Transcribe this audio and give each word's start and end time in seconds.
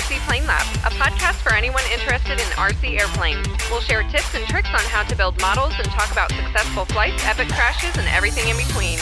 RC 0.00 0.16
Plane 0.24 0.46
Lab, 0.46 0.64
a 0.80 0.88
podcast 0.96 1.44
for 1.44 1.52
anyone 1.52 1.82
interested 1.92 2.40
in 2.40 2.46
RC 2.56 2.98
airplanes. 2.98 3.46
We'll 3.68 3.84
share 3.84 4.00
tips 4.08 4.34
and 4.34 4.48
tricks 4.48 4.72
on 4.72 4.80
how 4.88 5.02
to 5.04 5.14
build 5.14 5.38
models 5.42 5.74
and 5.76 5.84
talk 5.92 6.10
about 6.10 6.32
successful 6.32 6.86
flights, 6.86 7.22
epic 7.26 7.48
crashes, 7.48 7.94
and 8.00 8.08
everything 8.08 8.48
in 8.48 8.56
between. 8.56 8.96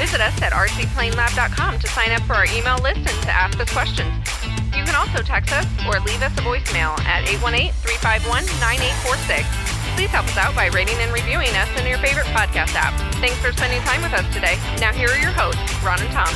Visit 0.00 0.22
us 0.24 0.32
at 0.40 0.56
rcplanelab.com 0.56 1.78
to 1.78 1.86
sign 1.88 2.12
up 2.12 2.22
for 2.22 2.32
our 2.32 2.46
email 2.46 2.78
list 2.80 3.04
and 3.04 3.22
to 3.28 3.30
ask 3.30 3.60
us 3.60 3.68
questions. 3.68 4.08
You 4.72 4.88
can 4.88 4.96
also 4.96 5.20
text 5.20 5.52
us 5.52 5.68
or 5.84 6.00
leave 6.08 6.24
us 6.24 6.32
a 6.32 6.40
voicemail 6.40 6.96
at 7.04 7.28
818-351-9846. 7.44 9.44
Please 10.00 10.08
help 10.08 10.24
us 10.32 10.38
out 10.38 10.56
by 10.56 10.68
rating 10.72 10.96
and 10.96 11.12
reviewing 11.12 11.52
us 11.60 11.68
in 11.76 11.84
your 11.84 11.98
favorite 11.98 12.24
podcast 12.32 12.72
app. 12.72 12.96
Thanks 13.20 13.36
for 13.44 13.52
spending 13.52 13.82
time 13.82 14.00
with 14.00 14.14
us 14.16 14.24
today. 14.32 14.56
Now 14.80 14.96
here 14.96 15.10
are 15.10 15.20
your 15.20 15.36
hosts, 15.36 15.60
Ron 15.84 16.00
and 16.00 16.08
Tom. 16.08 16.32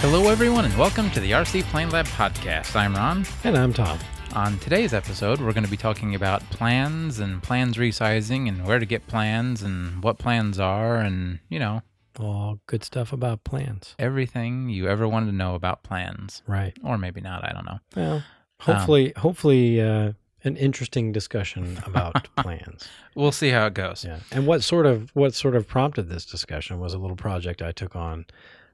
Hello, 0.00 0.28
everyone, 0.28 0.64
and 0.64 0.76
welcome 0.78 1.10
to 1.10 1.20
the 1.20 1.32
RC 1.32 1.62
Plane 1.64 1.90
Lab 1.90 2.06
podcast. 2.06 2.76
I'm 2.76 2.94
Ron. 2.94 3.24
And 3.44 3.56
I'm 3.56 3.72
Tom. 3.72 3.98
On 4.34 4.58
today's 4.58 4.92
episode, 4.94 5.40
we're 5.40 5.52
going 5.52 5.64
to 5.64 5.70
be 5.70 5.76
talking 5.76 6.14
about 6.14 6.42
plans 6.50 7.18
and 7.18 7.42
plans 7.42 7.76
resizing 7.76 8.48
and 8.48 8.64
where 8.66 8.78
to 8.78 8.86
get 8.86 9.06
plans 9.06 9.62
and 9.62 10.02
what 10.02 10.18
plans 10.18 10.60
are 10.60 10.96
and, 10.98 11.40
you 11.48 11.58
know, 11.58 11.82
All 12.20 12.60
good 12.66 12.84
stuff 12.84 13.12
about 13.12 13.42
plans. 13.44 13.94
everything 13.98 14.68
you 14.68 14.86
ever 14.88 15.08
wanted 15.08 15.26
to 15.26 15.32
know 15.36 15.54
about 15.54 15.82
plans. 15.82 16.42
Right. 16.46 16.76
Or 16.84 16.98
maybe 16.98 17.20
not, 17.20 17.44
I 17.44 17.52
don't 17.52 17.64
know. 17.66 17.78
Well, 17.96 18.24
hopefully, 18.60 19.12
hopefully, 19.16 19.80
uh, 19.80 20.12
an 20.44 20.56
interesting 20.56 21.10
discussion 21.12 21.80
about 21.84 22.28
plans. 22.36 22.86
We'll 23.14 23.32
see 23.32 23.48
how 23.48 23.66
it 23.66 23.74
goes. 23.74 24.04
Yeah. 24.04 24.20
And 24.30 24.46
what 24.46 24.62
sort 24.62 24.86
of 24.86 25.10
what 25.14 25.34
sort 25.34 25.56
of 25.56 25.66
prompted 25.66 26.08
this 26.08 26.24
discussion 26.26 26.78
was 26.78 26.94
a 26.94 26.98
little 26.98 27.16
project 27.16 27.62
I 27.62 27.72
took 27.72 27.96
on 27.96 28.26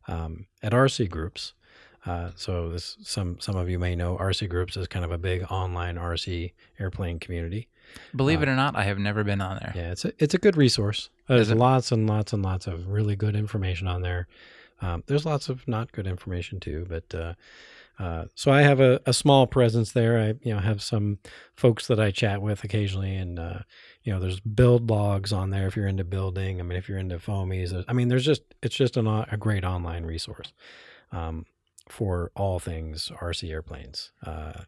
um, 0.09 0.47
at 0.63 0.73
RC 0.73 1.11
Groups. 1.11 1.55
Uh, 2.05 2.31
so 2.35 2.69
this 2.69 2.97
some 3.03 3.39
some 3.41 3.57
of 3.57 3.69
you 3.69 3.79
may 3.79 3.95
know 3.95 4.17
RC 4.17 4.49
Groups 4.49 4.77
is 4.77 4.89
kind 4.89 5.05
of 5.05 5.13
a 5.13 5.19
big 5.19 5.45
online 5.51 5.97
RC 5.97 6.53
airplane 6.79 7.19
community. 7.19 7.69
Believe 8.17 8.43
it 8.43 8.49
or 8.49 8.57
not, 8.57 8.75
I 8.75 8.85
have 8.85 8.99
never 8.99 9.23
been 9.23 9.41
on 9.41 9.59
there. 9.61 9.73
Yeah, 9.75 9.93
it's 9.93 10.05
a 10.05 10.13
it's 10.19 10.35
a 10.35 10.39
good 10.39 10.57
resource. 10.57 11.11
There's 11.29 11.51
it? 11.51 11.57
lots 11.57 11.93
and 11.93 12.09
lots 12.09 12.33
and 12.33 12.43
lots 12.43 12.67
of 12.67 12.89
really 12.89 13.15
good 13.15 13.37
information 13.37 13.87
on 13.87 14.03
there. 14.03 14.27
Um, 14.81 15.05
there's 15.07 15.25
lots 15.25 15.49
of 15.49 15.67
not 15.69 15.93
good 15.93 16.09
information 16.09 16.59
too, 16.59 16.87
but 16.89 17.15
uh, 17.15 17.35
uh, 17.99 18.25
so 18.35 18.51
I 18.51 18.63
have 18.63 18.81
a, 18.81 19.01
a 19.07 19.13
small 19.13 19.47
presence 19.47 19.93
there. 19.93 20.19
I 20.19 20.35
you 20.43 20.55
know 20.55 20.59
have 20.59 20.83
some 20.83 21.19
folks 21.55 21.87
that 21.87 22.01
I 22.01 22.11
chat 22.11 22.43
with 22.43 22.65
occasionally, 22.65 23.15
and 23.15 23.39
uh, 23.39 23.61
you 24.05 24.13
know 24.13 24.21
there's 24.21 24.41
build 24.41 24.91
logs 24.91 25.33
on 25.33 25.51
there 25.51 25.67
if 25.67 25.77
you're 25.77 25.87
into 25.87 26.05
building. 26.05 26.61
I 26.61 26.63
mean, 26.63 26.79
if 26.79 26.89
you're 26.89 26.99
into 26.99 27.19
foamies, 27.19 27.85
I 27.89 27.93
mean, 27.93 28.09
there's 28.09 28.25
just 28.25 28.43
it's 28.63 28.77
just 28.77 28.97
an, 28.97 29.07
a 29.07 29.37
great 29.39 29.65
online 29.65 30.05
resource 30.05 30.53
um, 31.11 31.47
for 31.89 32.31
all 32.35 32.59
things 32.59 33.11
RC 33.21 33.51
airplanes, 33.51 34.13
uh, 34.25 34.63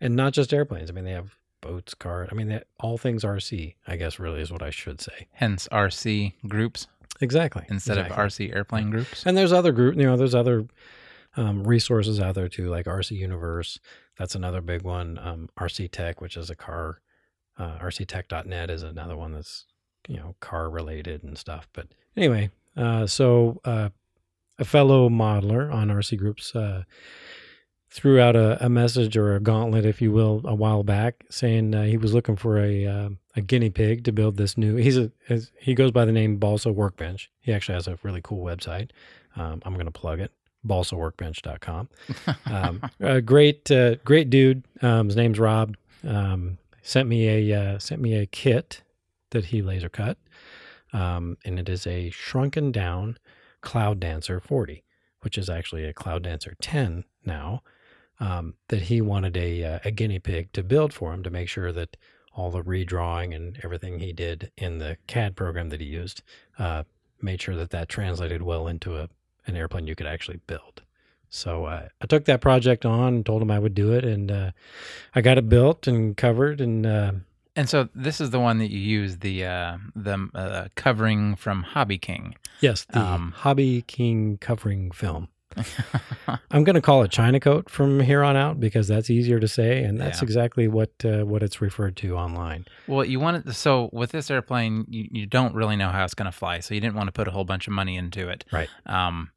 and 0.00 0.16
not 0.16 0.32
just 0.32 0.52
airplanes. 0.52 0.90
I 0.90 0.92
mean, 0.92 1.04
they 1.04 1.12
have 1.12 1.36
boats, 1.60 1.94
cars. 1.94 2.28
I 2.30 2.34
mean, 2.34 2.48
they, 2.48 2.62
all 2.80 2.98
things 2.98 3.24
RC. 3.24 3.76
I 3.86 3.96
guess 3.96 4.18
really 4.18 4.40
is 4.40 4.52
what 4.52 4.62
I 4.62 4.70
should 4.70 5.00
say. 5.00 5.28
Hence 5.32 5.68
RC 5.70 6.34
groups 6.48 6.86
Exactly. 7.22 7.64
instead 7.68 7.98
exactly. 7.98 8.24
of 8.24 8.30
RC 8.30 8.54
airplane 8.54 8.90
groups. 8.90 9.24
And 9.24 9.36
there's 9.36 9.52
other 9.52 9.72
group, 9.72 9.96
you 9.96 10.02
know, 10.02 10.16
there's 10.16 10.34
other 10.34 10.66
um, 11.36 11.64
resources 11.64 12.20
out 12.20 12.34
there 12.34 12.48
too, 12.48 12.68
like 12.68 12.86
RC 12.86 13.12
Universe. 13.12 13.78
That's 14.18 14.34
another 14.34 14.60
big 14.60 14.82
one. 14.82 15.18
Um, 15.18 15.48
RC 15.58 15.90
Tech, 15.90 16.20
which 16.20 16.36
is 16.36 16.50
a 16.50 16.56
car, 16.56 17.00
uh, 17.58 17.78
RCTech.net 17.78 18.70
is 18.70 18.82
another 18.82 19.16
one 19.16 19.32
that's 19.32 19.66
you 20.08 20.16
know 20.16 20.34
car 20.40 20.68
related 20.70 21.22
and 21.22 21.36
stuff. 21.36 21.68
But 21.72 21.88
anyway, 22.16 22.50
uh, 22.76 23.06
so 23.06 23.60
uh, 23.64 23.90
a 24.58 24.64
fellow 24.64 25.08
modeler 25.08 25.72
on 25.72 25.88
RC 25.88 26.18
Groups 26.18 26.54
uh, 26.54 26.84
threw 27.90 28.18
out 28.20 28.36
a, 28.36 28.64
a 28.64 28.68
message 28.68 29.16
or 29.16 29.34
a 29.34 29.40
gauntlet, 29.40 29.84
if 29.84 30.00
you 30.00 30.10
will, 30.10 30.40
a 30.44 30.54
while 30.54 30.82
back, 30.82 31.24
saying 31.30 31.74
uh, 31.74 31.84
he 31.84 31.96
was 31.96 32.14
looking 32.14 32.36
for 32.36 32.58
a 32.58 32.86
uh, 32.86 33.08
a 33.36 33.40
guinea 33.40 33.70
pig 33.70 34.04
to 34.04 34.12
build 34.12 34.36
this 34.36 34.56
new. 34.56 34.76
He's 34.76 34.98
a 34.98 35.10
his, 35.26 35.52
he 35.58 35.74
goes 35.74 35.90
by 35.90 36.04
the 36.04 36.12
name 36.12 36.36
Balsa 36.36 36.72
Workbench. 36.72 37.30
He 37.40 37.52
actually 37.52 37.74
has 37.74 37.86
a 37.86 37.98
really 38.02 38.20
cool 38.22 38.44
website. 38.44 38.90
Um, 39.36 39.62
I'm 39.64 39.74
going 39.74 39.86
to 39.86 39.92
plug 39.92 40.20
it. 40.20 40.32
BalsaWorkbench.com. 40.66 41.88
Um, 42.46 42.82
a 43.00 43.20
great, 43.20 43.70
uh, 43.70 43.96
great 44.04 44.30
dude. 44.30 44.64
Um, 44.82 45.06
his 45.06 45.16
name's 45.16 45.38
Rob. 45.38 45.76
Um, 46.06 46.58
sent 46.82 47.08
me 47.08 47.50
a 47.50 47.58
uh, 47.58 47.78
sent 47.78 48.00
me 48.00 48.14
a 48.14 48.26
kit 48.26 48.82
that 49.30 49.46
he 49.46 49.62
laser 49.62 49.88
cut, 49.88 50.18
um, 50.92 51.38
and 51.44 51.58
it 51.58 51.68
is 51.68 51.86
a 51.86 52.10
shrunken 52.10 52.72
down 52.72 53.18
Cloud 53.60 54.00
Dancer 54.00 54.40
40, 54.40 54.84
which 55.20 55.38
is 55.38 55.48
actually 55.48 55.84
a 55.84 55.92
Cloud 55.92 56.24
Dancer 56.24 56.54
10 56.60 57.04
now. 57.24 57.62
Um, 58.20 58.54
that 58.68 58.82
he 58.82 59.00
wanted 59.00 59.36
a 59.36 59.64
uh, 59.64 59.78
a 59.84 59.90
guinea 59.90 60.18
pig 60.18 60.52
to 60.52 60.62
build 60.62 60.92
for 60.92 61.12
him 61.12 61.22
to 61.22 61.30
make 61.30 61.48
sure 61.48 61.72
that 61.72 61.96
all 62.34 62.50
the 62.50 62.62
redrawing 62.62 63.34
and 63.34 63.58
everything 63.62 63.98
he 63.98 64.12
did 64.12 64.50
in 64.56 64.78
the 64.78 64.96
CAD 65.06 65.36
program 65.36 65.68
that 65.70 65.80
he 65.80 65.86
used 65.86 66.22
uh, 66.58 66.82
made 67.20 67.40
sure 67.40 67.56
that 67.56 67.70
that 67.70 67.88
translated 67.88 68.42
well 68.42 68.68
into 68.68 68.96
a 68.96 69.08
an 69.46 69.56
airplane 69.56 69.86
you 69.86 69.94
could 69.94 70.06
actually 70.06 70.40
build. 70.46 70.82
So 71.34 71.64
uh, 71.64 71.88
I 72.02 72.06
took 72.06 72.26
that 72.26 72.42
project 72.42 72.84
on 72.84 73.14
and 73.14 73.26
told 73.26 73.40
him 73.40 73.50
I 73.50 73.58
would 73.58 73.74
do 73.74 73.92
it, 73.94 74.04
and 74.04 74.30
uh, 74.30 74.50
I 75.14 75.22
got 75.22 75.38
it 75.38 75.48
built 75.48 75.86
and 75.86 76.14
covered. 76.14 76.60
And 76.60 76.84
uh, 76.86 77.12
And 77.56 77.68
so 77.70 77.88
this 77.94 78.20
is 78.20 78.28
the 78.30 78.38
one 78.38 78.58
that 78.58 78.70
you 78.70 78.78
use 78.78 79.16
the 79.18 79.46
uh, 79.46 79.78
the 79.96 80.28
uh, 80.34 80.68
covering 80.76 81.34
from 81.36 81.62
Hobby 81.62 81.96
King. 81.96 82.34
yes, 82.60 82.84
the 82.84 82.98
Um, 83.00 83.32
Hobby 83.34 83.80
King 83.86 84.36
covering 84.42 84.90
film. 84.92 85.28
I'm 86.50 86.64
going 86.64 86.74
to 86.76 86.80
call 86.82 87.02
it 87.02 87.10
China 87.10 87.38
coat 87.40 87.68
from 87.68 88.00
here 88.00 88.22
on 88.22 88.36
out 88.36 88.58
because 88.60 88.88
that's 88.88 89.10
easier 89.10 89.38
to 89.40 89.48
say, 89.48 89.82
and 89.84 89.98
that's 90.00 90.20
Yeah. 90.20 90.24
exactly 90.24 90.68
what 90.68 90.90
uh, 91.04 91.24
what 91.24 91.42
it's 91.42 91.60
referred 91.60 91.96
to 91.98 92.16
online. 92.16 92.66
Well, 92.86 93.04
you 93.04 93.20
want 93.20 93.46
it 93.46 93.54
so 93.54 93.88
with 93.92 94.12
this 94.12 94.30
airplane, 94.30 94.84
you, 94.88 95.08
you 95.10 95.26
don't 95.26 95.54
really 95.54 95.76
know 95.76 95.88
how 95.90 96.04
it's 96.04 96.14
going 96.14 96.30
to 96.30 96.36
fly, 96.36 96.60
so 96.60 96.74
you 96.74 96.80
didn't 96.80 96.94
want 96.96 97.08
to 97.08 97.12
put 97.12 97.26
a 97.28 97.30
whole 97.30 97.44
bunch 97.44 97.66
of 97.66 97.72
money 97.72 97.96
into 97.96 98.28
it, 98.28 98.44
Right. 98.52 98.68
Um, 98.86 99.30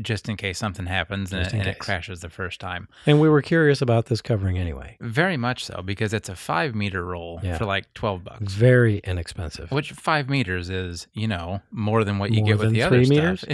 just 0.00 0.28
in 0.28 0.36
case 0.36 0.58
something 0.58 0.86
happens 0.86 1.32
and, 1.32 1.46
it, 1.46 1.52
and 1.52 1.66
it 1.66 1.78
crashes 1.78 2.20
the 2.20 2.28
first 2.30 2.60
time. 2.60 2.88
And 3.06 3.20
we 3.20 3.28
were 3.28 3.42
curious 3.42 3.82
about 3.82 4.06
this 4.06 4.20
covering 4.22 4.56
anyway. 4.58 4.96
Very 5.00 5.36
much 5.36 5.64
so 5.64 5.82
because 5.82 6.12
it's 6.12 6.28
a 6.28 6.36
five 6.36 6.74
meter 6.74 7.04
roll 7.04 7.40
Yeah. 7.42 7.58
for 7.58 7.64
like 7.64 7.92
twelve 7.94 8.24
bucks. 8.24 8.52
Very 8.52 8.98
inexpensive. 8.98 9.70
Which 9.72 9.92
five 9.92 10.28
meters 10.28 10.70
is, 10.70 11.06
you 11.12 11.26
know, 11.28 11.60
more 11.70 12.04
than 12.04 12.18
what 12.18 12.30
you 12.32 12.40
More 12.42 12.48
get 12.48 12.58
with 12.58 12.72
the 12.72 12.82
other 12.82 13.04
three 13.04 13.36
stuff. 13.36 13.44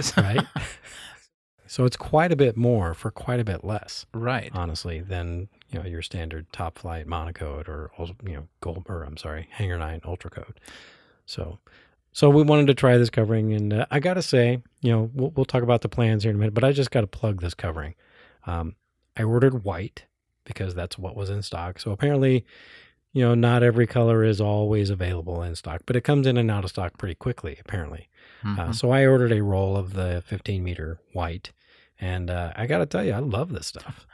So- 0.00 0.20
right? 0.22 0.44
so 1.66 1.84
it's 1.84 1.96
quite 1.96 2.30
a 2.32 2.36
bit 2.36 2.56
more 2.56 2.94
for 2.94 3.10
quite 3.10 3.40
a 3.40 3.44
bit 3.44 3.64
less. 3.64 4.06
right. 4.12 4.50
honestly, 4.54 5.00
than 5.00 5.48
you 5.70 5.78
know 5.80 5.86
your 5.86 6.02
standard 6.02 6.52
Top 6.52 6.78
Flite 6.78 7.06
MonoKote 7.06 7.68
or 7.68 7.90
you 8.24 8.34
know 8.34 8.48
gold 8.60 8.84
or 8.88 9.02
I'm 9.02 9.16
sorry, 9.16 9.48
Hangar 9.52 9.78
Nine 9.78 10.00
UltraCote. 10.00 10.56
So, 11.24 11.58
so 12.16 12.30
we 12.30 12.42
wanted 12.42 12.66
to 12.68 12.74
try 12.74 12.96
this 12.96 13.10
covering, 13.10 13.52
and 13.52 13.74
uh, 13.74 13.86
I 13.90 14.00
gotta 14.00 14.22
say, 14.22 14.62
you 14.80 14.90
know, 14.90 15.10
we'll, 15.12 15.32
we'll 15.36 15.44
talk 15.44 15.62
about 15.62 15.82
the 15.82 15.88
plans 15.90 16.22
here 16.22 16.30
in 16.30 16.36
a 16.36 16.38
minute, 16.38 16.54
but 16.54 16.64
I 16.64 16.72
just 16.72 16.90
got 16.90 17.02
to 17.02 17.06
plug 17.06 17.42
this 17.42 17.52
covering. 17.52 17.94
Um, 18.46 18.74
I 19.18 19.22
ordered 19.22 19.64
white 19.64 20.06
because 20.44 20.74
that's 20.74 20.96
what 20.96 21.14
was 21.14 21.28
in 21.28 21.42
stock. 21.42 21.78
So 21.78 21.90
apparently, 21.90 22.46
you 23.12 23.22
know, 23.22 23.34
not 23.34 23.62
every 23.62 23.86
color 23.86 24.24
is 24.24 24.40
always 24.40 24.88
available 24.88 25.42
in 25.42 25.56
stock, 25.56 25.82
but 25.84 25.94
it 25.94 26.04
comes 26.04 26.26
in 26.26 26.38
and 26.38 26.50
out 26.50 26.64
of 26.64 26.70
stock 26.70 26.96
pretty 26.96 27.16
quickly, 27.16 27.58
apparently. 27.60 28.08
Uh, 28.42 28.68
Mhm. 28.68 28.74
so 28.74 28.90
I 28.92 29.04
ordered 29.04 29.32
a 29.32 29.42
roll 29.42 29.76
of 29.76 29.92
the 29.92 30.22
15 30.26 30.64
meter 30.64 30.98
white, 31.12 31.52
and 32.00 32.30
uh, 32.30 32.52
I 32.56 32.66
got 32.66 32.78
to 32.78 32.86
tell 32.86 33.04
you, 33.04 33.12
I 33.12 33.18
love 33.18 33.52
this 33.52 33.66
stuff. 33.66 34.06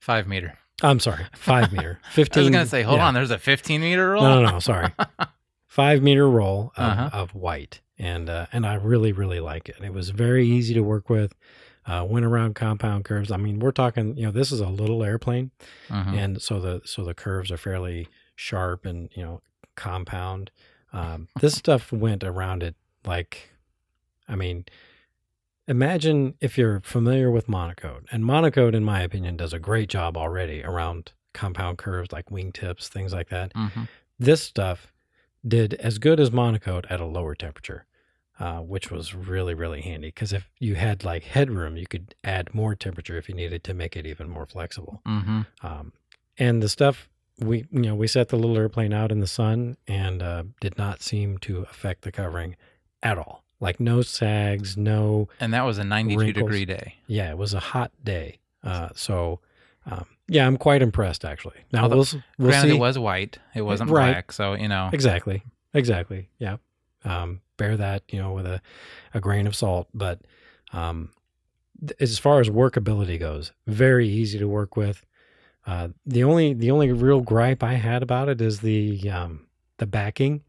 Five 0.00 0.26
meter. 0.26 0.56
I'm 0.82 0.98
sorry, 0.98 1.26
five 1.34 1.72
meter, 1.72 2.00
fifteen. 2.10 2.40
I 2.42 2.44
was 2.46 2.50
going 2.52 2.64
to 2.64 2.70
say, 2.70 2.82
hold 2.82 2.98
yeah. 3.00 3.06
on, 3.08 3.12
there's 3.14 3.30
a 3.30 3.38
15 3.38 3.82
meter 3.82 4.12
roll? 4.12 4.22
No, 4.22 4.42
no, 4.42 4.50
no, 4.52 4.58
sorry. 4.60 4.88
five 5.72 6.02
meter 6.02 6.28
roll 6.28 6.70
of, 6.76 6.90
Uh-huh. 6.92 7.10
of 7.14 7.34
white, 7.34 7.80
and 7.98 8.28
uh, 8.28 8.46
and 8.52 8.66
I 8.66 8.74
really, 8.74 9.12
really 9.12 9.40
like 9.40 9.68
it. 9.70 9.76
It 9.82 9.94
was 9.94 10.10
very 10.10 10.46
easy 10.46 10.74
to 10.74 10.82
work 10.82 11.08
with. 11.08 11.32
Uh, 11.86 12.06
went 12.08 12.24
around 12.26 12.54
compound 12.54 13.04
curves. 13.04 13.30
I 13.32 13.36
mean, 13.38 13.58
we're 13.58 13.72
talking. 13.72 14.16
You 14.16 14.26
know, 14.26 14.32
this 14.32 14.52
is 14.52 14.60
a 14.60 14.68
little 14.68 15.02
airplane, 15.02 15.50
Mhm. 15.88 16.14
and 16.22 16.42
so 16.42 16.60
the 16.60 16.80
so 16.84 17.04
the 17.04 17.14
curves 17.14 17.50
are 17.50 17.56
fairly 17.56 18.06
sharp 18.36 18.84
and 18.84 19.08
you 19.16 19.22
know 19.24 19.40
compound. 19.74 20.50
Um, 20.92 21.28
this 21.40 21.54
stuff 21.62 21.90
went 21.90 22.22
around 22.22 22.62
it 22.62 22.74
like, 23.06 23.50
I 24.28 24.36
mean, 24.36 24.64
imagine 25.66 26.34
if 26.40 26.58
you're 26.58 26.80
familiar 26.80 27.30
with 27.30 27.46
MonoKote, 27.46 28.04
and 28.12 28.24
MonoKote, 28.24 28.74
in 28.74 28.84
my 28.84 29.00
opinion, 29.02 29.36
does 29.36 29.52
a 29.52 29.58
great 29.58 29.88
job 29.88 30.16
already 30.16 30.62
around 30.62 31.12
compound 31.32 31.78
curves 31.78 32.12
like 32.12 32.26
wingtips, 32.26 32.88
things 32.88 33.12
like 33.12 33.28
that. 33.30 33.52
Mhm. 33.54 33.88
This 34.18 34.42
stuff 34.42 34.91
did 35.46 35.74
as 35.74 35.98
good 35.98 36.20
as 36.20 36.30
MonoKote 36.30 36.86
at 36.90 37.00
a 37.00 37.04
lower 37.06 37.34
temperature. 37.34 37.86
Uh, 38.40 38.60
which 38.60 38.90
was 38.90 39.14
really 39.14 39.54
really 39.54 39.82
handy 39.82 40.08
because 40.08 40.32
if 40.32 40.48
you 40.58 40.74
had 40.74 41.04
like 41.04 41.22
headroom 41.22 41.76
you 41.76 41.86
could 41.86 42.14
add 42.24 42.52
more 42.54 42.74
temperature 42.74 43.16
if 43.18 43.28
you 43.28 43.34
needed 43.34 43.62
to 43.62 43.74
make 43.74 43.94
it 43.94 44.06
even 44.06 44.28
more 44.28 44.46
flexible 44.46 45.00
Mhm. 45.06 45.46
um, 45.62 45.92
and 46.38 46.60
the 46.62 46.68
stuff 46.68 47.08
we 47.38 47.66
you 47.70 47.82
know 47.82 47.94
we 47.94 48.08
set 48.08 48.30
the 48.30 48.36
little 48.36 48.56
airplane 48.56 48.92
out 48.92 49.12
in 49.12 49.20
the 49.20 49.26
sun 49.28 49.76
and 49.86 50.22
uh, 50.22 50.44
did 50.60 50.76
not 50.78 51.02
seem 51.02 51.38
to 51.38 51.58
affect 51.70 52.02
the 52.02 52.10
covering 52.10 52.56
at 53.02 53.18
all 53.18 53.44
like 53.60 53.78
no 53.78 54.00
sags, 54.02 54.76
no. 54.78 55.28
And 55.38 55.52
that 55.54 55.62
was 55.64 55.76
a 55.78 55.84
92 55.84 56.18
Wrinkles. 56.18 56.42
degree 56.44 56.64
day. 56.64 56.96
Yeah, 57.06 57.30
it 57.30 57.38
was 57.38 57.52
a 57.54 57.60
hot 57.60 57.92
day. 58.02 58.38
Uh, 58.64 58.88
so, 58.96 59.38
um, 59.90 60.06
yeah, 60.28 60.46
I'm 60.46 60.56
quite 60.56 60.82
impressed 60.82 61.24
actually. 61.24 61.56
Now 61.72 61.84
Although, 61.84 61.96
we'll 61.96 62.06
we'll 62.38 62.48
Granted, 62.50 62.70
see. 62.70 62.76
it 62.76 62.80
was 62.80 62.98
white. 62.98 63.38
It 63.54 63.62
wasn't 63.62 63.90
Right. 63.90 64.12
black. 64.12 64.32
So, 64.32 64.54
you 64.54 64.68
know. 64.68 64.90
Exactly. 64.92 65.42
Exactly. 65.74 66.28
Yeah. 66.38 66.56
Um, 67.04 67.40
bear 67.56 67.76
that, 67.76 68.02
you 68.10 68.20
know, 68.20 68.32
with 68.32 68.46
a, 68.46 68.60
a 69.14 69.20
grain 69.20 69.46
of 69.46 69.56
salt. 69.56 69.88
But 69.92 70.20
um, 70.72 71.10
th- 71.80 71.96
as 72.00 72.18
far 72.18 72.40
as 72.40 72.48
workability 72.48 73.18
goes, 73.18 73.52
very 73.66 74.08
easy 74.08 74.38
to 74.38 74.46
work 74.48 74.76
with. 74.76 75.04
Uh, 75.66 75.88
the 76.06 76.24
only 76.24 76.54
the 76.54 76.70
only 76.70 76.90
real 76.92 77.20
gripe 77.20 77.62
I 77.62 77.74
had 77.74 78.02
about 78.02 78.28
it 78.28 78.40
is 78.40 78.60
the 78.60 79.08
um, 79.10 79.46
the 79.78 79.86
backing, 79.86 80.42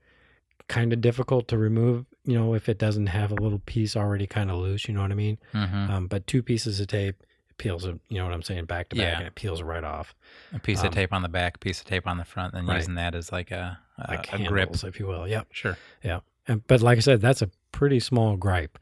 kind 0.67 0.91
of 0.93 1.01
difficult 1.01 1.47
to 1.49 1.57
remove. 1.57 2.05
You 2.25 2.39
know, 2.39 2.53
if 2.55 2.67
it 2.69 2.77
doesn't 2.79 3.07
have 3.07 3.31
a 3.31 3.35
little 3.35 3.59
piece 3.65 3.95
already 3.95 4.25
kind 4.27 4.49
of 4.49 4.57
loose. 4.57 4.87
You 4.87 4.93
know 4.95 5.01
what 5.01 5.11
I 5.11 5.15
mean? 5.15 5.37
Mhm. 5.53 5.89
Um, 5.89 6.07
but 6.07 6.25
two 6.25 6.41
pieces 6.41 6.79
of 6.79 6.87
tape 6.87 7.21
peels. 7.63 7.85
You 7.85 7.99
know 8.17 8.25
what 8.25 8.33
I'm 8.33 8.41
saying? 8.43 8.65
Back 8.65 8.89
to 8.89 8.95
back, 8.95 9.03
Yeah. 9.05 9.17
and 9.19 9.27
it 9.27 9.35
peels 9.35 9.61
right 9.61 9.83
off. 9.83 10.13
A 10.53 10.59
piece 10.59 10.81
um, 10.81 10.87
of 10.87 10.93
tape 10.93 11.13
on 11.13 11.21
the 11.21 11.29
back, 11.29 11.59
piece 11.59 11.79
of 11.79 11.85
tape 11.87 12.05
on 12.07 12.17
the 12.17 12.25
front, 12.25 12.53
and 12.53 12.67
Right. 12.67 12.77
using 12.77 12.95
that 12.95 13.15
as 13.15 13.31
like 13.31 13.51
a, 13.51 13.79
a, 13.97 14.11
Like 14.11 14.33
a 14.33 14.37
grip. 14.39 14.67
handles, 14.69 14.83
if 14.83 14.99
you 14.99 15.07
will. 15.07 15.27
Yep. 15.27 15.47
Sure. 15.51 15.77
Yeah. 16.03 16.19
And, 16.47 16.65
but 16.67 16.81
like 16.81 16.97
I 16.97 17.01
said, 17.01 17.21
that's 17.21 17.41
a 17.41 17.49
pretty 17.71 17.99
small 18.01 18.35
gripe 18.35 18.77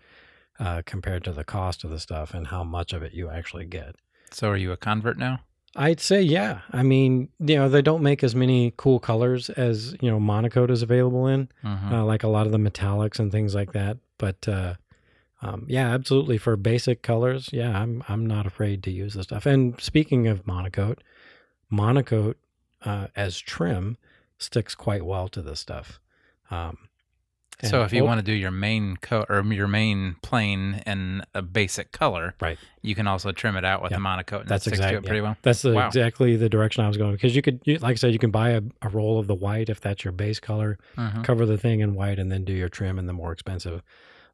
uh, 0.60 0.81
compared 0.86 1.24
to 1.25 1.31
the 1.31 1.44
cost 1.44 1.83
of 1.83 1.89
the 1.92 2.00
stuff 2.00 2.33
and 2.33 2.48
how 2.48 2.63
much 2.63 2.92
of 2.94 3.04
it 3.04 3.13
you 3.13 3.30
actually 3.30 3.66
get. 3.66 3.95
So, 4.31 4.50
are 4.50 4.57
you 4.57 4.72
a 4.72 4.78
convert 4.78 5.18
now? 5.18 5.42
I'd 5.75 6.00
say, 6.01 6.22
yeah. 6.22 6.62
I 6.72 6.84
mean, 6.84 7.30
you 7.39 7.56
know, 7.56 7.69
they 7.69 7.81
don't 7.81 8.01
make 8.04 8.24
as 8.24 8.36
many 8.36 8.74
cool 8.77 9.00
colors 9.00 9.50
as, 9.51 9.95
you 10.01 10.10
know, 10.12 10.19
MonoKote 10.19 10.69
is 10.69 10.81
available 10.81 11.27
in, 11.27 11.48
Mhm. 11.63 11.92
uh, 11.94 12.04
like 12.06 12.24
a 12.24 12.27
lot 12.27 12.45
of 12.45 12.51
the 12.51 12.57
metallics 12.57 13.19
and 13.19 13.31
things 13.31 13.56
like 13.56 13.72
that. 13.74 13.98
But, 14.18 14.48
uh, 14.48 14.74
um, 15.42 15.66
yeah, 15.68 15.90
absolutely. 15.94 16.38
For 16.38 16.56
basic 16.56 17.02
colors, 17.02 17.50
yeah, 17.52 17.80
I'm 17.82 18.04
I'm 18.08 18.26
not 18.26 18.46
afraid 18.46 18.84
to 18.84 18.92
use 18.92 19.14
this 19.16 19.24
stuff. 19.26 19.46
And 19.46 19.80
speaking 19.82 20.28
of 20.28 20.46
MonoKote, 20.46 21.00
MonoKote 21.72 22.36
uh, 22.84 23.08
as 23.16 23.40
trim 23.40 23.98
sticks 24.38 24.76
quite 24.76 25.06
well 25.06 25.28
to 25.30 25.42
this 25.42 25.60
stuff. 25.60 26.00
Um, 26.50 26.78
So 27.64 27.84
if 27.84 27.94
you 27.94 28.02
o- 28.02 28.06
want 28.06 28.18
to 28.20 28.24
do 28.26 28.34
your 28.34 28.50
main 28.50 28.98
coat 28.98 29.28
or 29.30 29.44
your 29.54 29.68
main 29.68 30.16
plane 30.24 30.82
in 30.88 31.24
a 31.36 31.44
basic 31.44 31.92
color, 31.92 32.34
Right. 32.42 32.58
You 32.82 32.96
can 32.96 33.06
also 33.06 33.32
trim 33.32 33.56
it 33.56 33.64
out 33.64 33.84
with 33.84 33.92
Yeah. 33.92 33.98
a 33.98 34.02
MonoKote, 34.02 34.42
and 34.42 34.50
That's 34.50 34.66
it 34.66 34.72
sticks 34.72 34.80
to 34.80 34.84
exactly 34.86 35.06
it 35.06 35.10
pretty 35.10 35.22
well. 35.22 35.38
That's 35.44 35.62
the, 35.62 35.74
Wow. 35.74 35.86
exactly 35.88 36.36
the 36.38 36.50
direction 36.50 36.84
I 36.84 36.88
was 36.88 36.98
going 36.98 37.12
because 37.12 37.36
you 37.36 37.44
could, 37.44 37.62
you, 37.66 37.78
like 37.78 37.92
I 37.92 37.96
said, 37.96 38.14
you 38.14 38.20
can 38.20 38.32
buy 38.32 38.50
a, 38.52 38.62
a 38.82 38.90
roll 38.90 39.20
of 39.20 39.28
the 39.28 39.36
white 39.36 39.70
if 39.70 39.80
that's 39.80 40.04
your 40.04 40.12
base 40.12 40.40
color, 40.40 40.80
Mhm. 40.98 41.24
cover 41.24 41.46
the 41.46 41.60
thing 41.60 41.80
in 41.82 41.94
white, 41.94 42.18
and 42.18 42.32
then 42.32 42.44
do 42.44 42.54
your 42.54 42.70
trim 42.70 42.98
in 42.98 43.06
the 43.06 43.14
more 43.14 43.32
expensive 43.32 43.84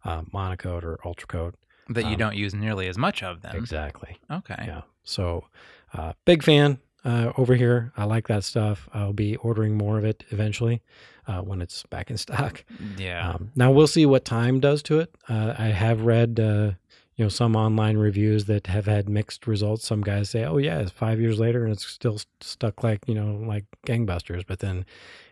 uh, 0.04 0.22
MonoKote 0.34 0.84
or 0.84 0.98
UltraCote. 1.06 1.54
That 1.90 2.04
you 2.06 2.12
Um, 2.12 2.18
don't 2.18 2.36
use 2.36 2.54
nearly 2.54 2.88
as 2.88 2.98
much 2.98 3.24
of 3.24 3.42
them. 3.42 3.56
Exactly. 3.56 4.18
Okay. 4.30 4.56
Yeah. 4.68 4.82
So, 5.04 5.46
uh, 5.94 6.14
big 6.26 6.44
fan 6.44 6.80
uh, 7.06 7.32
over 7.38 7.56
here. 7.56 7.94
I 7.96 8.04
like 8.04 8.28
that 8.28 8.44
stuff. 8.44 8.90
I'll 8.94 9.14
be 9.14 9.38
ordering 9.38 9.78
more 9.78 9.98
of 9.98 10.04
it 10.04 10.26
eventually 10.32 10.82
uh, 11.28 11.40
when 11.42 11.62
it's 11.62 11.84
back 11.84 12.10
in 12.12 12.18
stock. 12.18 12.66
Yeah. 12.98 13.30
Um, 13.32 13.52
now 13.56 13.72
we'll 13.72 13.88
see 13.88 14.06
what 14.06 14.26
time 14.26 14.60
does 14.60 14.84
to 14.84 15.00
it. 15.00 15.16
Uh, 15.30 15.54
I 15.58 15.68
have 15.68 16.02
read, 16.02 16.40
uh, 16.42 16.72
you 17.16 17.24
know, 17.24 17.30
some 17.30 17.56
online 17.56 17.96
reviews 17.98 18.46
that 18.46 18.68
have 18.68 18.86
had 18.86 19.08
mixed 19.08 19.48
results. 19.48 19.88
Some 19.88 20.02
guys 20.02 20.30
say, 20.30 20.44
"Oh 20.44 20.58
yeah, 20.58 20.80
it's 20.80 20.92
five 20.92 21.20
years 21.22 21.40
later 21.40 21.64
and 21.64 21.72
it's 21.74 21.86
still 21.88 22.18
st- 22.20 22.28
stuck 22.44 22.84
like 22.84 23.00
you 23.08 23.16
know 23.16 23.40
like 23.48 23.64
gangbusters." 23.88 24.44
But 24.46 24.60
then, 24.60 24.86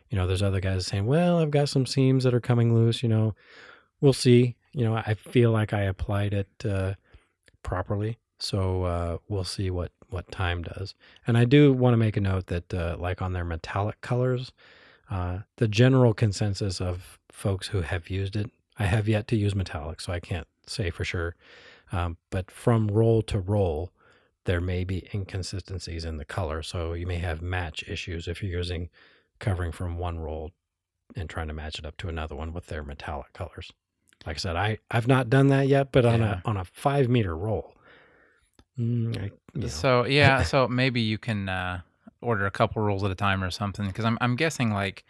you 0.10 0.18
know, 0.18 0.26
there's 0.26 0.42
other 0.42 0.62
guys 0.62 0.88
saying, 0.88 1.06
"Well, 1.06 1.38
I've 1.40 1.52
got 1.52 1.70
some 1.70 1.86
seams 1.86 2.24
that 2.24 2.34
are 2.34 2.40
coming 2.40 2.74
loose." 2.74 3.04
You 3.04 3.10
know, 3.10 3.36
we'll 4.06 4.14
see. 4.14 4.56
You 4.72 4.86
know, 4.86 4.96
I 4.96 5.16
feel 5.16 5.52
like 5.52 5.74
I 5.74 5.82
applied 5.82 6.34
it 6.34 6.48
uh, 6.64 6.94
properly, 7.64 8.20
so 8.38 8.84
uh, 8.84 9.18
we'll 9.28 9.44
see 9.44 9.70
what 9.72 9.92
what 10.10 10.32
time 10.32 10.62
does. 10.62 10.94
And 11.26 11.38
I 11.38 11.46
do 11.46 11.74
want 11.74 11.94
to 11.94 11.98
make 11.98 12.16
a 12.16 12.22
note 12.22 12.46
that, 12.48 12.72
uh, 12.74 12.96
like 13.00 13.22
on 13.22 13.34
their 13.34 13.44
metallic 13.44 14.00
colors, 14.02 14.52
uh, 15.10 15.40
the 15.58 15.68
general 15.68 16.14
consensus 16.14 16.80
of 16.80 17.20
folks 17.32 17.68
who 17.68 17.82
have 17.82 18.10
used 18.10 18.36
it, 18.36 18.52
I 18.78 18.86
have 18.86 19.08
yet 19.08 19.28
to 19.30 19.36
use 19.36 19.56
metallic, 19.56 20.00
so 20.00 20.14
I 20.14 20.20
can't 20.20 20.48
say 20.68 20.92
for 20.92 21.04
sure. 21.04 21.36
Um, 21.92 22.18
but 22.30 22.52
from 22.52 22.88
roll 22.88 23.24
to 23.24 23.40
roll, 23.40 23.92
there 24.46 24.62
may 24.62 24.84
be 24.84 25.10
inconsistencies 25.14 26.06
in 26.06 26.18
the 26.18 26.26
color. 26.26 26.62
So 26.62 26.94
you 26.94 27.08
may 27.08 27.18
have 27.18 27.42
match 27.42 27.84
issues 27.88 28.28
if 28.28 28.44
you're 28.44 28.58
using 28.58 28.90
covering 29.40 29.72
from 29.72 29.98
one 29.98 30.20
roll 30.20 30.52
and 31.16 31.30
trying 31.30 31.48
to 31.48 31.54
match 31.54 31.80
it 31.80 31.86
up 31.86 31.98
to 31.98 32.10
another 32.10 32.36
one 32.36 32.54
with 32.54 32.68
their 32.68 32.84
metallic 32.84 33.34
colors. 33.34 33.72
Like 34.26 34.38
I 34.38 34.40
said, 34.40 34.56
I, 34.56 34.80
I've 34.90 35.08
not 35.08 35.30
done 35.30 35.48
that 35.48 35.68
yet, 35.68 35.92
but 35.92 36.06
on 36.06 36.20
Yeah. 36.20 36.42
a 36.46 36.50
on 36.50 36.58
a 36.58 36.66
five 36.66 37.10
meter 37.10 37.36
roll, 37.36 37.76
mm, 38.80 39.18
I, 39.18 39.32
you 39.54 39.62
know, 39.62 39.68
So 39.68 40.06
yeah, 40.06 40.44
so 40.44 40.68
maybe 40.68 41.02
you 41.02 41.18
can 41.18 41.50
uh, 41.50 41.82
order 42.22 42.46
a 42.46 42.52
couple 42.52 42.82
rolls 42.82 43.04
at 43.04 43.12
a 43.12 43.16
time 43.16 43.44
or 43.44 43.52
something 43.52 43.88
because 43.88 44.06
I'm 44.06 44.18
I'm 44.22 44.36
guessing 44.36 44.72
like, 44.72 45.04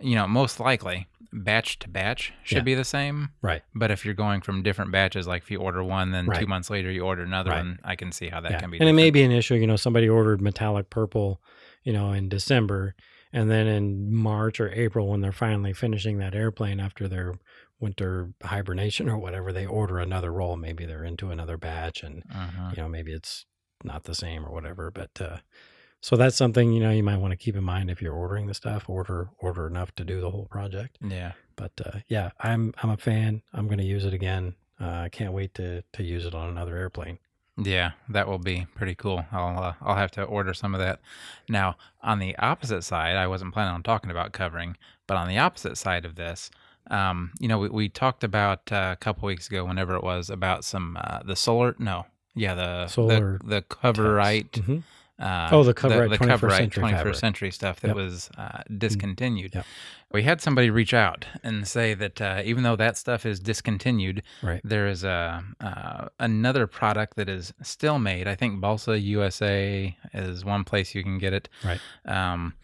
you 0.00 0.14
know, 0.14 0.26
most 0.26 0.60
likely 0.60 1.08
batch 1.32 1.78
to 1.80 1.88
batch 1.88 2.32
should 2.42 2.58
Yeah. 2.58 2.62
be 2.62 2.74
the 2.74 2.84
same. 2.84 3.30
right. 3.42 3.62
But 3.74 3.90
if 3.92 4.04
you're 4.04 4.14
going 4.14 4.40
from 4.40 4.62
different 4.62 4.90
batches, 4.90 5.26
like 5.28 5.42
if 5.42 5.50
you 5.50 5.58
order 5.60 5.82
one, 5.82 6.10
then 6.10 6.30
two 6.32 6.46
months 6.46 6.70
later 6.70 6.90
you 6.90 7.02
order 7.02 7.22
another 7.22 7.50
Right. 7.50 7.58
one, 7.58 7.78
I 7.84 7.94
can 7.96 8.10
see 8.12 8.28
how 8.28 8.40
that 8.40 8.52
Yeah. 8.52 8.60
can 8.60 8.70
be. 8.70 8.78
and 8.80 8.88
it 8.88 8.94
may 8.94 9.10
be 9.10 9.22
an 9.22 9.30
issue. 9.30 9.54
You 9.54 9.66
know, 9.68 9.76
somebody 9.76 10.08
ordered 10.08 10.40
metallic 10.40 10.90
purple, 10.90 11.40
you 11.84 11.92
know, 11.92 12.10
in 12.12 12.28
December, 12.28 12.96
and 13.32 13.48
then 13.48 13.68
in 13.68 14.12
March 14.12 14.58
or 14.60 14.72
April, 14.72 15.06
when 15.08 15.20
they're 15.20 15.30
finally 15.30 15.72
finishing 15.72 16.18
that 16.18 16.34
airplane 16.34 16.80
after 16.80 17.06
their 17.06 17.34
winter 17.80 18.30
hibernation 18.42 19.08
or 19.08 19.18
whatever, 19.18 19.52
they 19.52 19.66
order 19.66 19.98
another 19.98 20.32
roll. 20.32 20.56
Maybe 20.56 20.86
they're 20.86 21.04
into 21.04 21.30
another 21.30 21.56
batch, 21.56 22.02
and 22.02 22.22
Mhm. 22.28 22.76
you 22.76 22.82
know, 22.82 22.88
maybe 22.88 23.12
it's 23.12 23.46
not 23.82 24.04
the 24.04 24.14
same 24.14 24.44
or 24.44 24.50
whatever. 24.52 24.90
But 24.90 25.20
uh, 25.20 25.38
so 26.00 26.16
that's 26.16 26.36
something 26.36 26.72
you 26.72 26.80
know 26.80 26.90
you 26.90 27.02
might 27.02 27.16
want 27.18 27.32
to 27.32 27.36
keep 27.36 27.56
in 27.56 27.64
mind 27.64 27.90
if 27.90 28.00
you're 28.02 28.14
ordering 28.14 28.46
the 28.46 28.54
stuff. 28.54 28.88
Order 28.88 29.30
order 29.38 29.66
enough 29.66 29.94
to 29.96 30.04
do 30.04 30.20
the 30.20 30.30
whole 30.30 30.46
project. 30.46 30.98
Yeah. 31.00 31.32
But 31.56 31.72
uh, 31.84 31.98
yeah, 32.08 32.30
I'm 32.40 32.72
I'm 32.82 32.90
a 32.90 32.96
fan. 32.96 33.42
I'm 33.52 33.66
going 33.66 33.78
to 33.78 33.84
use 33.84 34.04
it 34.04 34.14
again. 34.14 34.54
Uh, 34.80 35.02
I 35.04 35.08
can't 35.10 35.32
wait 35.32 35.54
to 35.54 35.82
to 35.92 36.02
use 36.02 36.24
it 36.26 36.34
on 36.34 36.48
another 36.48 36.76
airplane. 36.76 37.18
Yeah, 37.62 37.90
that 38.08 38.26
will 38.26 38.38
be 38.38 38.66
pretty 38.74 38.94
cool. 38.94 39.26
I'll 39.32 39.58
uh, 39.62 39.74
I'll 39.82 39.96
have 39.96 40.10
to 40.12 40.22
order 40.22 40.54
some 40.54 40.74
of 40.74 40.80
that. 40.80 41.00
Now, 41.48 41.76
on 42.02 42.18
the 42.18 42.34
opposite 42.38 42.82
side, 42.82 43.16
I 43.16 43.26
wasn't 43.26 43.52
planning 43.52 43.74
on 43.74 43.82
talking 43.82 44.10
about 44.10 44.32
covering, 44.32 44.78
but 45.06 45.18
on 45.18 45.28
the 45.28 45.36
opposite 45.36 45.76
side 45.76 46.06
of 46.06 46.14
this, 46.14 46.50
um, 46.90 47.32
you 47.40 47.48
know, 47.48 47.58
we, 47.58 47.68
we 47.68 47.88
talked 47.88 48.24
about 48.24 48.70
uh, 48.72 48.90
a 48.92 48.96
couple 48.96 49.26
weeks 49.26 49.48
ago, 49.48 49.64
whenever 49.64 49.94
it 49.94 50.02
was, 50.04 50.30
about 50.30 50.64
some 50.64 50.96
uh, 51.00 51.20
the 51.24 51.36
solar. 51.36 51.74
No, 51.78 52.06
yeah, 52.34 52.54
the 52.54 52.86
Solar 52.88 53.38
the, 53.44 53.56
the 53.56 53.62
coverite. 53.62 54.50
Mhm. 54.52 54.82
Uh, 55.18 55.50
Oh, 55.52 55.62
the 55.62 55.74
Coverite 55.74 56.08
the 56.08 56.16
21st 56.16 56.38
Coverite 56.38 56.56
century 56.56 56.82
21st 56.82 56.90
fabric. 56.96 57.14
century 57.16 57.50
stuff 57.50 57.80
that 57.80 57.88
Yep. 57.88 57.96
was 57.96 58.30
uh, 58.38 58.62
discontinued. 58.78 59.54
Yep. 59.54 59.66
We 60.12 60.22
had 60.22 60.40
somebody 60.40 60.70
reach 60.70 60.94
out 60.94 61.26
and 61.42 61.68
say 61.68 61.92
that 61.92 62.22
uh, 62.22 62.40
even 62.42 62.62
though 62.62 62.74
that 62.76 62.96
stuff 62.96 63.26
is 63.26 63.38
discontinued, 63.38 64.22
Right. 64.42 64.62
there 64.64 64.86
is 64.88 65.04
a 65.04 65.44
uh, 65.60 66.08
another 66.18 66.66
product 66.66 67.16
that 67.16 67.28
is 67.28 67.52
still 67.62 67.98
made. 67.98 68.26
I 68.28 68.34
think 68.34 68.62
Balsa 68.62 68.98
USA 68.98 69.94
is 70.14 70.42
one 70.42 70.64
place 70.64 70.94
you 70.94 71.02
can 71.02 71.18
get 71.18 71.34
it. 71.34 71.50
Right. 71.62 71.80
Um, 72.06 72.54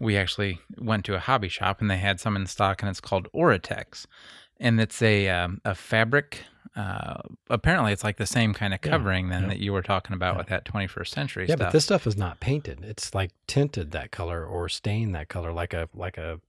we 0.00 0.16
actually 0.16 0.60
went 0.78 1.04
to 1.06 1.14
a 1.14 1.18
hobby 1.18 1.48
shop 1.48 1.80
and 1.80 1.90
they 1.90 1.98
had 1.98 2.20
some 2.20 2.36
in 2.36 2.46
stock, 2.46 2.82
and 2.82 2.88
it's 2.90 3.00
called 3.00 3.28
Oratex, 3.34 4.06
and 4.58 4.80
it's 4.80 5.00
a 5.02 5.28
um, 5.28 5.60
a 5.64 5.74
fabric. 5.74 6.42
Uh, 6.76 7.20
apparently, 7.50 7.92
it's 7.92 8.02
like 8.02 8.16
the 8.16 8.26
same 8.26 8.52
kind 8.52 8.74
of 8.74 8.80
Yeah, 8.84 8.90
covering 8.90 9.28
then 9.28 9.42
yeah. 9.42 9.48
that 9.50 9.58
you 9.60 9.72
were 9.72 9.82
talking 9.82 10.12
about 10.14 10.34
Yeah. 10.34 10.38
with 10.38 10.46
that 10.48 10.64
21st 10.64 11.06
century 11.08 11.46
Yeah, 11.48 11.54
stuff. 11.54 11.66
but 11.68 11.72
this 11.72 11.84
stuff 11.84 12.04
is 12.04 12.16
not 12.16 12.40
painted. 12.40 12.82
It's 12.82 13.14
like 13.14 13.30
tinted 13.46 13.92
that 13.92 14.10
color 14.10 14.44
or 14.44 14.68
stained 14.68 15.14
that 15.14 15.28
color, 15.28 15.52
like 15.52 15.72
a 15.72 15.88
like 15.94 16.18
a 16.18 16.40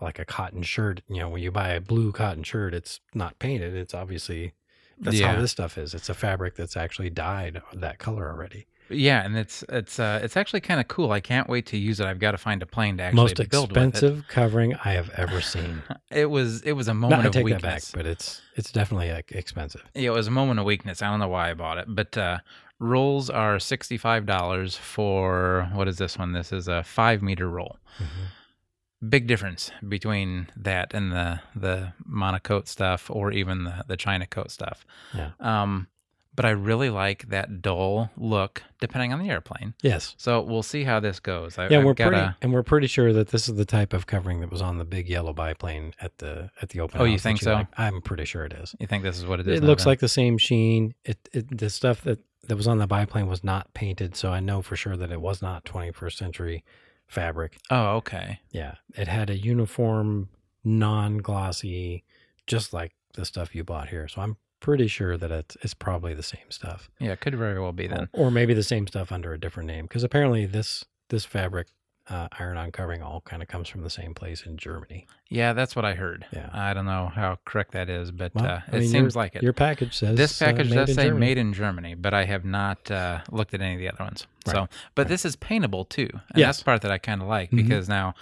like 0.00 0.18
a 0.18 0.24
cotton 0.24 0.62
shirt. 0.62 1.02
You 1.08 1.18
know, 1.20 1.28
when 1.28 1.42
you 1.42 1.52
buy 1.52 1.68
a 1.68 1.80
blue 1.80 2.10
cotton 2.10 2.42
shirt, 2.42 2.74
it's 2.74 2.98
not 3.14 3.38
painted. 3.38 3.74
It's 3.74 3.94
obviously 3.94 4.54
that's 4.98 5.20
Yeah. 5.20 5.34
how 5.34 5.40
this 5.40 5.52
stuff 5.52 5.78
is. 5.78 5.94
It's 5.94 6.08
a 6.08 6.14
fabric 6.14 6.56
that's 6.56 6.76
actually 6.76 7.10
dyed 7.10 7.62
that 7.72 7.98
color 7.98 8.28
already. 8.28 8.66
Yeah, 8.90 9.24
and 9.24 9.36
it's 9.36 9.62
it's 9.68 9.98
uh 9.98 10.20
it's 10.22 10.36
actually 10.36 10.60
kind 10.60 10.80
of 10.80 10.88
cool. 10.88 11.12
I 11.12 11.20
can't 11.20 11.48
wait 11.48 11.66
to 11.66 11.76
use 11.78 12.00
it. 12.00 12.06
I've 12.06 12.18
got 12.18 12.32
to 12.32 12.38
find 12.38 12.62
a 12.62 12.66
plane 12.66 12.96
to 12.96 13.04
actually 13.04 13.16
Most 13.22 13.50
build 13.50 13.70
with 13.70 13.78
it. 13.78 13.86
expensive 13.88 14.24
covering 14.28 14.74
I 14.84 14.92
have 14.92 15.10
ever 15.10 15.40
seen. 15.40 15.82
It 16.10 16.28
was 16.28 16.62
it 16.62 16.72
was 16.72 16.88
a 16.88 16.94
no, 16.94 17.00
moment 17.00 17.22
I 17.22 17.26
of 17.26 17.32
take 17.32 17.46
that 17.46 17.62
back, 17.62 17.74
weakness. 17.74 17.92
but 17.94 18.04
it's 18.06 18.42
it's 18.56 18.72
definitely 18.72 19.12
like, 19.12 19.30
expensive. 19.32 19.84
Yeah, 19.94 20.10
it 20.10 20.14
was 20.14 20.26
a 20.26 20.32
moment 20.32 20.58
of 20.58 20.66
weakness. 20.66 21.02
I 21.02 21.10
don't 21.10 21.20
know 21.20 21.28
why 21.28 21.50
I 21.50 21.54
bought 21.54 21.78
it, 21.78 21.86
but 21.88 22.18
uh, 22.18 22.38
rolls 22.80 23.30
are 23.30 23.60
sixty 23.60 23.96
five 23.96 24.26
dollars 24.26 24.76
for 24.76 25.68
what 25.72 25.86
is 25.86 25.98
this 25.98 26.18
one? 26.18 26.32
This 26.32 26.52
is 26.52 26.66
a 26.66 26.82
five 26.82 27.22
meter 27.22 27.48
roll. 27.48 27.78
Mm-hmm. 27.98 29.08
Big 29.08 29.26
difference 29.28 29.70
between 29.88 30.48
that 30.56 30.92
and 30.92 31.12
the 31.12 31.40
the 31.54 31.92
MonoKote 32.10 32.66
stuff, 32.68 33.08
or 33.08 33.30
even 33.32 33.64
the 33.64 33.84
the 33.86 33.96
China 33.96 34.26
coat 34.26 34.50
stuff. 34.50 34.84
Yeah. 35.14 35.30
Um, 35.40 35.86
but 36.34 36.44
I 36.44 36.50
really 36.50 36.90
like 36.90 37.28
that 37.28 37.60
dull 37.60 38.10
look 38.16 38.62
depending 38.80 39.12
on 39.12 39.18
the 39.18 39.28
airplane. 39.28 39.74
Yes. 39.82 40.14
So 40.16 40.40
we'll 40.40 40.62
see 40.62 40.84
how 40.84 41.00
this 41.00 41.20
goes. 41.20 41.58
I, 41.58 41.68
Yeah, 41.68 41.78
I've 41.78 41.84
we're 41.84 41.94
pretty, 41.94 42.34
and 42.40 42.52
we're 42.52 42.62
pretty 42.62 42.86
sure 42.86 43.12
that 43.12 43.28
this 43.28 43.48
is 43.48 43.56
the 43.56 43.64
type 43.64 43.92
of 43.92 44.06
covering 44.06 44.40
that 44.40 44.50
was 44.50 44.62
on 44.62 44.78
the 44.78 44.84
big 44.84 45.08
yellow 45.08 45.32
biplane 45.32 45.92
at 46.00 46.16
the 46.18 46.50
at 46.62 46.70
the 46.70 46.80
open. 46.80 47.00
Oh, 47.00 47.04
you 47.04 47.18
think 47.18 47.40
so? 47.40 47.54
like. 47.54 47.66
I'm 47.76 48.00
pretty 48.00 48.24
sure 48.24 48.44
it 48.44 48.52
is. 48.52 48.74
You 48.78 48.86
think 48.86 49.02
this 49.02 49.18
is 49.18 49.26
what 49.26 49.40
it 49.40 49.48
is? 49.48 49.58
It 49.60 49.64
looks 49.64 49.84
then? 49.84 49.90
like 49.90 50.00
the 50.00 50.08
same 50.08 50.38
sheen. 50.38 50.94
It, 51.04 51.18
it 51.32 51.58
the 51.58 51.70
stuff 51.70 52.02
that 52.02 52.20
that 52.46 52.56
was 52.56 52.66
on 52.66 52.78
the 52.78 52.86
biplane 52.86 53.26
was 53.26 53.44
not 53.44 53.72
painted, 53.74 54.16
so 54.16 54.32
I 54.32 54.40
know 54.40 54.62
for 54.62 54.76
sure 54.76 54.96
that 54.96 55.12
it 55.12 55.20
was 55.20 55.42
not 55.42 55.64
21st 55.64 56.12
century 56.16 56.64
fabric. 57.06 57.58
Oh, 57.70 57.96
okay. 57.96 58.40
Yeah, 58.50 58.76
it 58.96 59.08
had 59.08 59.30
a 59.30 59.36
uniform, 59.36 60.28
non-glossy, 60.64 62.04
just 62.46 62.72
like 62.72 62.92
the 63.14 63.24
stuff 63.24 63.54
you 63.54 63.64
bought 63.64 63.88
here. 63.88 64.08
So 64.08 64.22
I'm 64.22 64.36
pretty 64.60 64.86
sure 64.86 65.16
that 65.16 65.30
it's, 65.30 65.56
it's 65.62 65.74
probably 65.74 66.14
the 66.14 66.22
same 66.22 66.50
stuff, 66.50 66.90
Yeah, 66.98 67.12
it 67.12 67.20
could 67.20 67.34
very 67.36 67.58
well 67.60 67.72
be 67.72 67.86
then. 67.86 68.08
or 68.12 68.30
maybe 68.30 68.54
the 68.54 68.62
same 68.62 68.86
stuff 68.86 69.10
under 69.10 69.32
a 69.32 69.40
different 69.40 69.66
name. 69.66 69.84
Because 69.86 70.04
apparently 70.04 70.46
this 70.46 70.84
this 71.08 71.24
fabric, 71.24 71.66
uh, 72.08 72.28
iron-on 72.38 72.70
covering, 72.72 73.02
all 73.02 73.20
kind 73.22 73.42
of 73.42 73.48
comes 73.48 73.68
from 73.68 73.82
the 73.82 73.90
same 73.90 74.14
place 74.14 74.44
in 74.46 74.56
Germany. 74.56 75.06
Yeah, 75.28 75.52
that's 75.54 75.74
what 75.74 75.84
I 75.84 75.94
heard. 75.94 76.24
Yeah. 76.32 76.48
I 76.52 76.72
don't 76.74 76.86
know 76.86 77.10
how 77.12 77.38
correct 77.44 77.72
that 77.72 77.88
is, 77.88 78.10
but 78.12 78.32
Well, 78.34 78.44
uh, 78.46 78.60
it 78.68 78.72
mean, 78.80 78.82
seems 78.88 79.14
your- 79.14 79.22
like 79.22 79.34
it. 79.36 79.42
Your 79.42 79.52
package 79.52 79.96
says 79.96 80.16
This 80.16 80.40
uh, 80.40 80.44
package 80.46 80.70
made 80.70 80.76
does 80.86 80.94
say 80.94 81.04
Germany. 81.04 81.20
made 81.26 81.38
in 81.38 81.52
Germany, 81.52 81.94
but 81.96 82.14
I 82.14 82.24
have 82.26 82.44
not 82.44 82.90
uh, 82.90 83.20
looked 83.30 83.54
at 83.54 83.60
any 83.60 83.74
of 83.74 83.80
the 83.80 83.88
other 83.88 84.04
ones. 84.04 84.26
So, 84.46 84.68
but 84.94 85.02
Right. 85.02 85.08
this 85.08 85.24
is 85.24 85.34
paintable 85.36 85.84
too, 85.84 86.08
and 86.12 86.20
Yes. 86.36 86.46
that's 86.48 86.58
the 86.58 86.64
part 86.64 86.82
that 86.82 86.90
I 86.92 86.98
kind 86.98 87.22
of 87.22 87.28
like 87.28 87.50
Mhm. 87.50 87.56
because 87.56 87.88
now 87.88 88.14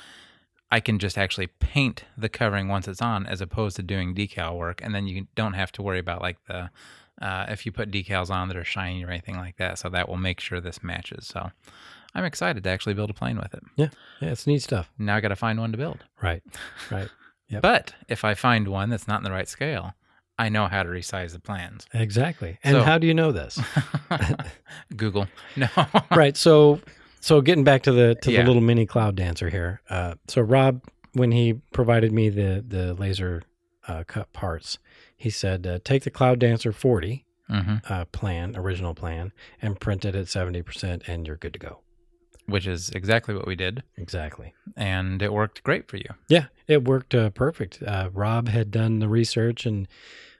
I 0.70 0.80
can 0.80 0.98
just 0.98 1.16
actually 1.16 1.46
paint 1.46 2.04
the 2.16 2.28
covering 2.28 2.68
once 2.68 2.86
it's 2.88 3.00
on, 3.00 3.26
as 3.26 3.40
opposed 3.40 3.76
to 3.76 3.82
doing 3.82 4.14
decal 4.14 4.56
work, 4.56 4.80
and 4.82 4.94
then 4.94 5.06
you 5.06 5.26
don't 5.34 5.54
have 5.54 5.72
to 5.72 5.82
worry 5.82 5.98
about 5.98 6.20
like 6.22 6.36
the 6.46 6.70
uh, 7.22 7.46
if 7.48 7.64
you 7.66 7.72
put 7.72 7.90
decals 7.90 8.30
on 8.30 8.48
that 8.48 8.56
are 8.56 8.64
shiny 8.64 9.04
or 9.04 9.10
anything 9.10 9.36
like 9.36 9.56
that. 9.56 9.78
So 9.78 9.88
that 9.88 10.08
will 10.08 10.18
make 10.18 10.40
sure 10.40 10.60
this 10.60 10.82
matches. 10.84 11.26
So 11.26 11.50
I'm 12.14 12.24
excited 12.24 12.62
to 12.64 12.70
actually 12.70 12.94
build 12.94 13.10
a 13.10 13.14
plane 13.14 13.38
with 13.38 13.54
it. 13.54 13.62
Yeah, 13.76 13.88
Yeah. 14.20 14.30
it's 14.30 14.46
neat 14.46 14.62
stuff. 14.62 14.90
Now 14.98 15.16
I 15.16 15.20
got 15.20 15.28
to 15.28 15.36
find 15.36 15.58
one 15.58 15.72
to 15.72 15.78
build. 15.78 16.04
Right, 16.22 16.42
right. 16.90 17.08
Yep. 17.48 17.62
But 17.62 17.94
if 18.08 18.24
I 18.24 18.34
find 18.34 18.68
one 18.68 18.90
that's 18.90 19.08
not 19.08 19.18
in 19.20 19.24
the 19.24 19.30
right 19.32 19.48
scale, 19.48 19.94
I 20.38 20.48
know 20.50 20.66
how 20.68 20.82
to 20.84 20.88
resize 20.88 21.32
the 21.32 21.40
plans. 21.40 21.86
Exactly. 21.94 22.58
And 22.62 22.76
So- 22.76 22.82
how 22.84 22.98
do 22.98 23.06
you 23.06 23.14
know 23.14 23.32
this? 23.32 23.58
Google. 24.96 25.26
No. 25.56 25.68
right. 26.14 26.36
So, 26.36 26.80
so 27.20 27.40
getting 27.40 27.64
back 27.64 27.82
to 27.84 27.92
the 27.92 28.14
to 28.22 28.32
Yeah. 28.32 28.42
the 28.42 28.46
little 28.48 28.62
mini 28.62 28.86
cloud 28.86 29.16
dancer 29.16 29.48
here. 29.50 29.80
Uh, 29.90 30.14
so 30.28 30.42
Rob, 30.42 30.82
when 31.12 31.32
he 31.32 31.54
provided 31.72 32.12
me 32.12 32.28
the 32.28 32.64
the 32.66 32.94
laser 32.94 33.42
uh, 33.86 34.04
cut 34.06 34.32
parts, 34.32 34.78
he 35.16 35.30
said 35.30 35.66
uh, 35.66 35.78
take 35.84 36.04
the 36.04 36.10
cloud 36.10 36.38
dancer 36.38 36.72
forty 36.72 37.24
hmm 37.48 37.76
uh, 37.88 38.04
plan, 38.06 38.54
original 38.56 38.94
plan, 38.94 39.32
and 39.62 39.80
print 39.80 40.04
it 40.04 40.14
at 40.14 40.28
seventy 40.28 40.62
percent, 40.62 41.02
and 41.06 41.26
you're 41.26 41.36
good 41.36 41.52
to 41.54 41.58
go. 41.58 41.80
Which 42.46 42.66
is 42.66 42.88
exactly 42.90 43.34
what 43.34 43.46
we 43.46 43.56
did, 43.56 43.82
Exactly. 43.98 44.54
and 44.74 45.20
it 45.20 45.34
worked 45.34 45.62
great 45.62 45.86
for 45.86 45.98
you. 45.98 46.08
Yeah, 46.28 46.46
it 46.66 46.84
worked 46.84 47.14
uh, 47.14 47.28
perfect. 47.30 47.82
Uh, 47.82 48.08
Rob 48.14 48.48
had 48.48 48.70
done 48.70 49.00
the 49.00 49.08
research, 49.08 49.66
and 49.66 49.86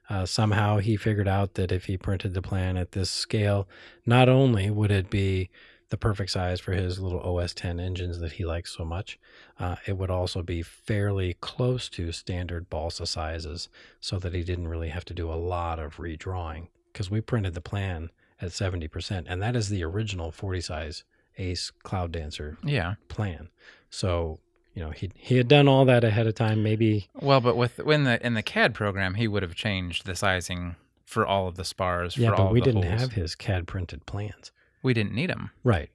uh, 0.09 0.25
somehow 0.25 0.79
he 0.79 0.97
figured 0.97 1.29
out 1.29 1.53
that 1.55 1.71
if 1.71 1.85
he 1.85 1.99
printed 1.99 2.33
the 2.33 2.41
plan 2.41 2.79
at 2.79 2.93
this 2.93 3.11
scale, 3.11 3.69
not 4.07 4.27
only 4.27 4.71
would 4.71 4.91
it 4.91 5.11
be 5.11 5.51
the 5.90 5.97
perfect 5.97 6.30
size 6.30 6.61
for 6.61 6.73
his 6.73 6.99
little 7.00 7.21
OS 7.21 7.54
10 7.54 7.80
engines 7.80 8.18
that 8.21 8.33
he 8.33 8.45
likes 8.45 8.76
so 8.76 8.85
much, 8.85 9.18
uh, 9.59 9.76
it 9.87 9.97
would 9.97 10.11
also 10.11 10.42
be 10.42 10.61
fairly 10.62 11.35
close 11.40 11.88
to 11.88 12.12
standard 12.12 12.68
balsa 12.68 13.07
sizes, 13.07 13.68
so 14.00 14.18
that 14.18 14.35
he 14.35 14.42
didn't 14.42 14.68
really 14.68 14.90
have 14.90 15.04
to 15.07 15.14
do 15.14 15.30
a 15.30 15.35
lot 15.35 15.78
of 15.78 15.97
redrawing 15.97 16.68
because 16.92 17.11
we 17.11 17.21
printed 17.21 17.54
the 17.54 17.61
plan 17.61 18.11
at 18.40 18.50
70%, 18.50 19.25
and 19.28 19.42
that 19.42 19.57
is 19.57 19.68
the 19.68 19.83
original 19.83 20.30
40 20.30 20.61
size 20.61 21.04
Ace 21.38 21.71
Cloud 21.83 22.12
Dancer 22.12 22.59
Yeah. 22.64 22.95
plan. 23.09 23.49
So 23.90 24.40
you 24.75 24.83
know 24.85 24.90
he 24.90 25.11
he 25.16 25.37
had 25.38 25.49
done 25.49 25.66
all 25.68 25.85
that 25.87 26.04
ahead 26.04 26.26
of 26.26 26.35
time. 26.35 26.62
Maybe 26.62 27.09
Well, 27.14 27.40
but 27.40 27.57
with 27.57 27.78
in 27.80 28.04
the 28.04 28.25
in 28.25 28.35
the 28.35 28.42
CAD 28.42 28.75
program, 28.75 29.14
he 29.14 29.26
would 29.26 29.42
have 29.42 29.54
changed 29.54 30.04
the 30.04 30.14
sizing 30.14 30.76
for 31.04 31.26
all 31.26 31.49
of 31.49 31.54
the 31.57 31.64
spars. 31.64 32.16
yeah, 32.18 32.30
for 32.30 32.37
but 32.37 32.42
all 32.47 32.52
we 32.52 32.59
of 32.61 32.64
the 32.66 32.73
didn't 32.73 32.88
holes. 32.90 33.00
have 33.00 33.12
his 33.12 33.35
CAD 33.35 33.66
printed 33.66 34.04
plans. 34.07 34.52
We 34.83 34.95
didn't 34.95 35.15
need 35.15 35.31
them. 35.31 35.51
Right, 35.65 35.91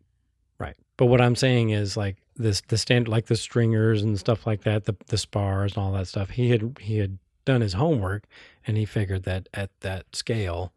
right. 0.59 0.75
But 0.97 1.07
what 1.07 1.21
I'm 1.21 1.35
saying 1.35 1.69
is 1.71 1.97
like 1.97 2.17
this 2.35 2.61
the 2.67 2.77
stand 2.77 3.07
like 3.07 3.27
the 3.27 3.35
stringers 3.35 4.01
and 4.01 4.19
stuff 4.19 4.45
like 4.45 4.63
that, 4.63 4.85
the 4.85 4.95
the 5.07 5.17
spars 5.17 5.75
and 5.75 5.83
all 5.83 5.91
that 5.93 6.07
stuff. 6.07 6.31
He 6.31 6.49
had 6.49 6.77
he 6.79 6.97
had 6.97 7.17
done 7.45 7.61
his 7.61 7.73
homework 7.73 8.23
and 8.65 8.77
he 8.77 8.85
figured 8.85 9.23
that 9.23 9.49
at 9.53 9.69
that 9.81 10.15
scale, 10.15 10.73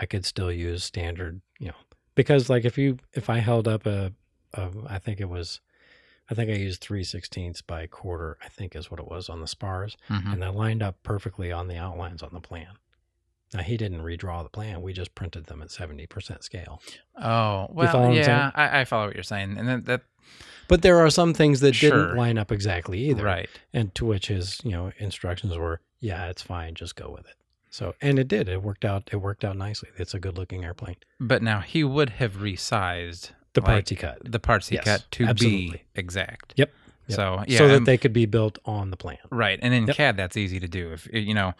I 0.00 0.06
could 0.06 0.24
still 0.24 0.52
use 0.52 0.84
standard. 0.84 1.40
You 1.58 1.68
know, 1.68 1.74
because 2.14 2.48
like 2.48 2.64
if 2.64 2.78
you 2.78 2.98
if 3.14 3.28
I 3.30 3.38
held 3.38 3.66
up 3.66 3.86
a, 3.86 4.12
a 4.54 4.70
I 4.86 4.98
think 4.98 5.20
it 5.20 5.28
was. 5.28 5.60
I 6.30 6.34
think 6.34 6.50
I 6.50 6.56
used 6.56 6.82
three 6.82 7.04
sixteenths 7.04 7.62
by 7.62 7.86
quarter. 7.86 8.36
I 8.44 8.48
think 8.48 8.76
is 8.76 8.90
what 8.90 9.00
it 9.00 9.08
was 9.08 9.30
on 9.30 9.40
the 9.40 9.46
spars. 9.46 9.96
hmm 10.08 10.30
and 10.30 10.42
they 10.42 10.48
lined 10.48 10.82
up 10.82 11.02
perfectly 11.02 11.50
on 11.50 11.68
the 11.68 11.76
outlines 11.78 12.22
on 12.22 12.34
the 12.34 12.40
plan. 12.40 12.68
Now 13.54 13.62
he 13.62 13.76
didn't 13.76 14.02
redraw 14.02 14.42
the 14.42 14.50
plan; 14.50 14.82
we 14.82 14.92
just 14.92 15.14
printed 15.14 15.46
them 15.46 15.62
at 15.62 15.70
seventy 15.70 16.06
percent 16.06 16.44
scale. 16.44 16.82
Oh 17.20 17.66
well, 17.70 18.12
yeah. 18.14 18.50
I, 18.54 18.80
I 18.80 18.84
follow 18.84 19.06
what 19.06 19.14
you're 19.14 19.22
saying, 19.22 19.56
and 19.58 19.66
then 19.68 19.84
that 19.84 20.02
But 20.68 20.82
there 20.82 20.98
are 20.98 21.08
some 21.10 21.32
things 21.32 21.60
that 21.60 21.74
Sure. 21.74 21.90
didn't 21.90 22.16
line 22.18 22.36
up 22.38 22.52
exactly 22.52 23.00
either, 23.08 23.24
right. 23.24 23.48
and 23.72 23.94
to 23.94 24.04
which 24.04 24.28
his 24.28 24.60
you 24.64 24.72
know 24.72 24.92
instructions 24.98 25.56
were, 25.56 25.80
"Yeah, 26.00 26.26
it's 26.28 26.42
fine, 26.42 26.74
just 26.74 26.94
go 26.94 27.10
with 27.10 27.26
it." 27.26 27.36
So, 27.70 27.94
and 28.02 28.18
it 28.18 28.28
did. 28.28 28.48
It 28.48 28.62
worked 28.62 28.84
out. 28.84 29.08
It 29.12 29.16
worked 29.16 29.44
out 29.44 29.56
nicely. 29.56 29.90
It's 29.96 30.12
a 30.14 30.18
good-looking 30.18 30.64
airplane. 30.64 30.96
But 31.20 31.42
now 31.42 31.60
he 31.60 31.84
would 31.84 32.10
have 32.10 32.36
resized 32.36 33.30
The 33.54 33.60
like, 33.60 33.66
parts 33.66 33.90
he 33.90 33.96
cut, 33.96 34.18
the 34.24 34.38
parts 34.40 34.68
he 34.68 34.76
Yes, 34.76 34.84
cut 34.84 35.04
to 35.12 35.34
be 35.34 35.82
exact. 35.94 36.54
Yep, 36.56 36.70
yep. 37.08 37.16
So 37.16 37.44
yeah, 37.46 37.58
so 37.58 37.68
that 37.68 37.74
I'm- 37.74 37.84
they 37.84 37.96
could 37.98 38.12
be 38.12 38.26
built 38.26 38.58
on 38.66 38.90
the 38.90 38.96
plan. 38.96 39.18
Right, 39.30 39.58
and 39.62 39.72
in 39.72 39.86
Yep. 39.86 39.96
CAD 39.96 40.16
that's 40.18 40.36
easy 40.36 40.60
to 40.60 40.68
do. 40.68 40.92
If 40.92 41.08
you 41.12 41.34
know, 41.34 41.54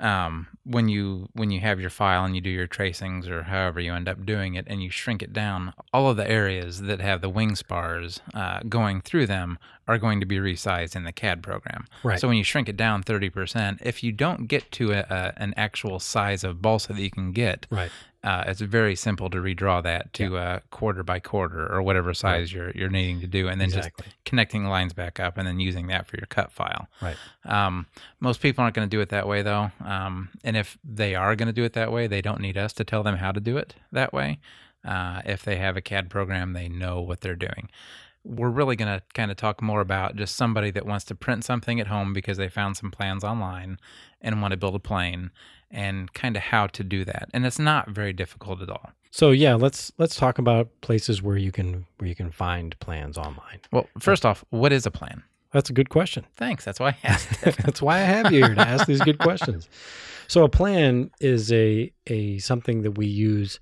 um, 0.00 0.48
when 0.64 0.88
you 0.88 1.28
when 1.34 1.50
you 1.50 1.60
have 1.60 1.80
your 1.80 1.90
file 1.90 2.24
and 2.24 2.34
you 2.34 2.40
do 2.40 2.50
your 2.50 2.66
tracings 2.66 3.28
or 3.28 3.44
however 3.44 3.80
you 3.80 3.94
end 3.94 4.08
up 4.08 4.24
doing 4.26 4.54
it, 4.54 4.64
and 4.68 4.82
you 4.82 4.90
shrink 4.90 5.22
it 5.22 5.32
down, 5.32 5.72
all 5.92 6.08
of 6.08 6.16
the 6.16 6.28
areas 6.28 6.82
that 6.82 7.00
have 7.00 7.20
the 7.20 7.28
wing 7.28 7.54
spars 7.54 8.20
uh, 8.34 8.60
going 8.68 9.00
through 9.00 9.26
them 9.26 9.58
are 9.86 9.98
going 9.98 10.18
to 10.20 10.26
be 10.26 10.38
resized 10.38 10.96
in 10.96 11.04
the 11.04 11.12
CAD 11.12 11.42
program. 11.42 11.86
Right. 12.02 12.18
So 12.18 12.28
when 12.28 12.36
you 12.36 12.44
shrink 12.44 12.68
it 12.68 12.76
down 12.76 13.02
thirty 13.02 13.30
percent, 13.30 13.80
if 13.82 14.02
you 14.02 14.12
don't 14.12 14.46
get 14.46 14.70
to 14.72 14.92
a, 14.92 15.00
a, 15.08 15.32
an 15.36 15.54
actual 15.56 16.00
size 16.00 16.42
of 16.42 16.60
balsa 16.60 16.92
that 16.92 17.02
you 17.02 17.10
can 17.10 17.32
get, 17.32 17.66
Right. 17.70 17.90
Uh, 18.24 18.42
it's 18.46 18.62
very 18.62 18.96
simple 18.96 19.28
to 19.28 19.36
redraw 19.36 19.82
that 19.82 20.10
to 20.14 20.38
uh, 20.38 20.60
quarter 20.70 21.02
by 21.02 21.20
quarter 21.20 21.70
or 21.70 21.82
whatever 21.82 22.14
size 22.14 22.50
you're 22.52 22.70
you're 22.70 22.88
needing 22.88 23.20
to 23.20 23.26
do, 23.26 23.48
and 23.48 23.60
then 23.60 23.68
Exactly. 23.68 24.06
just 24.06 24.24
connecting 24.24 24.64
lines 24.64 24.94
back 24.94 25.20
up 25.20 25.36
and 25.36 25.46
then 25.46 25.60
using 25.60 25.88
that 25.88 26.06
for 26.06 26.16
your 26.16 26.26
cut 26.26 26.50
file. 26.50 26.88
Right. 27.02 27.16
Um, 27.44 27.86
most 28.20 28.40
people 28.40 28.64
aren't 28.64 28.74
going 28.74 28.88
to 28.88 28.96
do 28.96 29.02
it 29.02 29.10
that 29.10 29.28
way, 29.28 29.42
though. 29.42 29.70
Um, 29.84 30.30
and 30.42 30.56
if 30.56 30.78
they 30.82 31.14
are 31.14 31.36
going 31.36 31.48
to 31.48 31.52
do 31.52 31.64
it 31.64 31.74
that 31.74 31.92
way, 31.92 32.06
they 32.06 32.22
don't 32.22 32.40
need 32.40 32.56
us 32.56 32.72
to 32.74 32.84
tell 32.84 33.02
them 33.02 33.16
how 33.16 33.30
to 33.30 33.40
do 33.40 33.58
it 33.58 33.74
that 33.92 34.14
way. 34.14 34.38
Uh, 34.82 35.20
if 35.26 35.44
they 35.44 35.56
have 35.56 35.76
a 35.76 35.80
CAD 35.82 36.08
program, 36.08 36.54
they 36.54 36.68
know 36.68 37.00
what 37.02 37.20
they're 37.20 37.36
doing. 37.36 37.68
We're 38.24 38.50
really 38.50 38.74
going 38.76 38.98
to 38.98 39.02
kind 39.12 39.30
of 39.30 39.36
talk 39.36 39.62
more 39.62 39.80
about 39.80 40.16
just 40.16 40.34
somebody 40.36 40.70
that 40.72 40.86
wants 40.86 41.04
to 41.06 41.14
print 41.14 41.44
something 41.44 41.78
at 41.78 41.88
home 41.88 42.12
because 42.12 42.38
they 42.38 42.48
found 42.48 42.76
some 42.76 42.90
plans 42.90 43.22
online 43.22 43.78
and 44.20 44.40
want 44.40 44.52
to 44.52 44.56
build 44.56 44.74
a 44.74 44.78
plane 44.78 45.30
and 45.70 46.12
kind 46.12 46.36
of 46.36 46.42
how 46.42 46.66
to 46.68 46.82
do 46.82 47.04
that. 47.04 47.28
And 47.34 47.44
it's 47.44 47.58
not 47.58 47.90
very 47.90 48.12
difficult 48.12 48.62
at 48.62 48.70
all. 48.70 48.92
So 49.10 49.30
yeah, 49.30 49.54
let's 49.54 49.92
let's 49.98 50.16
talk 50.16 50.38
about 50.38 50.68
places 50.80 51.22
where 51.22 51.36
you 51.36 51.52
can 51.52 51.86
where 51.98 52.08
you 52.08 52.16
can 52.16 52.30
find 52.32 52.76
plans 52.80 53.16
online. 53.16 53.60
Well, 53.70 53.88
first 54.00 54.26
off, 54.26 54.44
what 54.50 54.72
is 54.72 54.86
a 54.86 54.90
plan? 54.90 55.22
That's 55.52 55.70
a 55.70 55.72
good 55.72 55.88
question. 55.88 56.26
Thanks. 56.36 56.64
That's 56.64 56.80
why 56.80 56.88
I 56.88 56.96
asked. 57.04 57.46
it. 57.46 57.56
That's 57.58 57.80
why 57.80 57.98
I 57.98 58.00
have 58.00 58.32
you 58.32 58.44
here 58.44 58.54
to 58.56 58.60
ask 58.60 58.86
these 58.86 59.00
good 59.02 59.18
questions. 59.20 59.68
So 60.26 60.42
a 60.42 60.48
plan 60.48 61.10
is 61.20 61.52
a 61.52 61.92
a 62.08 62.38
something 62.38 62.82
that 62.82 62.92
we 62.92 63.06
use. 63.06 63.60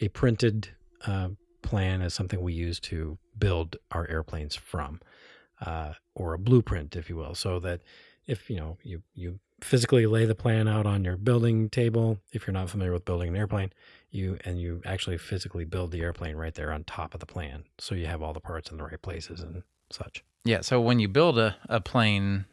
A 0.00 0.08
printed 0.08 0.68
uh, 1.06 1.28
plan 1.62 2.00
is 2.02 2.14
something 2.14 2.40
we 2.40 2.52
use 2.54 2.80
to 2.80 3.18
build 3.38 3.76
our 3.90 4.08
airplanes 4.08 4.54
from, 4.54 5.00
uh, 5.60 5.92
or 6.14 6.34
a 6.34 6.38
blueprint, 6.38 6.96
if 6.96 7.08
you 7.08 7.16
will. 7.16 7.34
So 7.34 7.58
that 7.60 7.80
if 8.26 8.48
you 8.50 8.56
know 8.56 8.78
you 8.82 9.02
you 9.14 9.40
physically 9.60 10.06
lay 10.06 10.26
the 10.26 10.34
plan 10.34 10.68
out 10.68 10.86
on 10.86 11.04
your 11.04 11.16
building 11.16 11.68
table, 11.70 12.18
if 12.32 12.46
you're 12.46 12.54
not 12.54 12.70
familiar 12.70 12.92
with 12.92 13.04
building 13.04 13.28
an 13.28 13.36
airplane, 13.36 13.72
you 14.10 14.38
and 14.44 14.60
you 14.60 14.82
actually 14.84 15.18
physically 15.18 15.64
build 15.64 15.90
the 15.90 16.00
airplane 16.00 16.36
right 16.36 16.54
there 16.54 16.72
on 16.72 16.84
top 16.84 17.14
of 17.14 17.20
the 17.20 17.26
plan, 17.26 17.64
so 17.78 17.94
you 17.94 18.06
have 18.06 18.22
all 18.22 18.32
the 18.32 18.40
parts 18.40 18.70
in 18.70 18.76
the 18.76 18.84
right 18.84 19.00
places 19.00 19.40
and 19.40 19.62
such. 19.90 20.24
Yeah, 20.44 20.60
so 20.60 20.80
when 20.80 21.00
you 21.00 21.08
build 21.08 21.38
a, 21.38 21.56
a 21.68 21.80
plane 21.80 22.44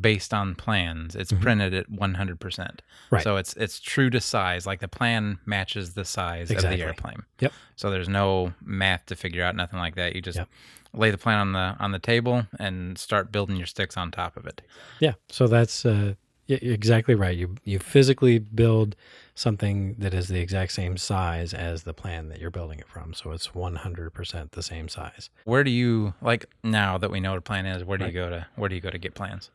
based 0.00 0.32
on 0.34 0.54
plans, 0.54 1.16
it's 1.16 1.32
Mhm. 1.32 1.40
printed 1.40 1.74
at 1.74 1.90
100%. 1.90 2.82
Right. 3.10 3.22
So 3.22 3.36
it's 3.36 3.54
it's 3.54 3.80
true 3.80 4.10
to 4.10 4.20
size, 4.20 4.66
like 4.66 4.80
the 4.80 4.88
plan 4.88 5.38
matches 5.46 5.94
the 5.94 6.04
size 6.04 6.50
Exactly. 6.50 6.74
of 6.74 6.78
the 6.80 6.84
airplane. 6.86 7.22
Yep. 7.40 7.52
So 7.76 7.90
there's 7.90 8.08
no 8.08 8.54
math 8.62 9.06
to 9.06 9.16
figure 9.16 9.42
out, 9.44 9.56
nothing 9.56 9.78
like 9.78 9.94
that. 9.96 10.14
You 10.14 10.20
just 10.22 10.38
Yep. 10.38 10.48
lay 10.92 11.10
the 11.10 11.18
plan 11.18 11.38
on 11.38 11.52
the 11.52 11.76
on 11.80 11.92
the 11.92 11.98
table 11.98 12.46
and 12.58 12.96
start 12.98 13.32
building 13.32 13.56
your 13.56 13.66
sticks 13.66 13.96
on 13.96 14.10
top 14.10 14.36
of 14.36 14.46
it. 14.46 14.62
Yeah. 15.00 15.14
So 15.28 15.46
that's 15.46 15.84
uh, 15.84 16.14
y- 16.48 16.58
exactly 16.62 17.14
right. 17.14 17.36
You 17.36 17.56
you 17.64 17.78
physically 17.78 18.38
build 18.38 18.96
something 19.34 19.94
that 19.98 20.14
is 20.14 20.28
the 20.28 20.38
exact 20.40 20.72
same 20.72 20.96
size 20.96 21.52
as 21.52 21.82
the 21.82 21.92
plan 21.92 22.28
that 22.28 22.38
you're 22.40 22.50
building 22.50 22.78
it 22.78 22.86
from. 22.88 23.12
So 23.14 23.32
it's 23.32 23.48
100% 23.48 24.50
the 24.52 24.62
same 24.62 24.88
size. 24.88 25.28
Where 25.44 25.64
do 25.64 25.70
you 25.72 26.14
like 26.22 26.46
now 26.62 26.96
that 26.98 27.10
we 27.10 27.18
know 27.20 27.30
what 27.32 27.38
a 27.38 27.42
plan 27.42 27.66
is? 27.66 27.82
Where 27.84 27.98
do 27.98 28.04
Right. 28.04 28.14
you 28.14 28.20
go 28.20 28.30
to? 28.30 28.46
Where 28.56 28.68
do 28.68 28.74
you 28.76 28.80
go 28.80 28.90
to 28.90 28.98
get 28.98 29.14
plans? 29.14 29.50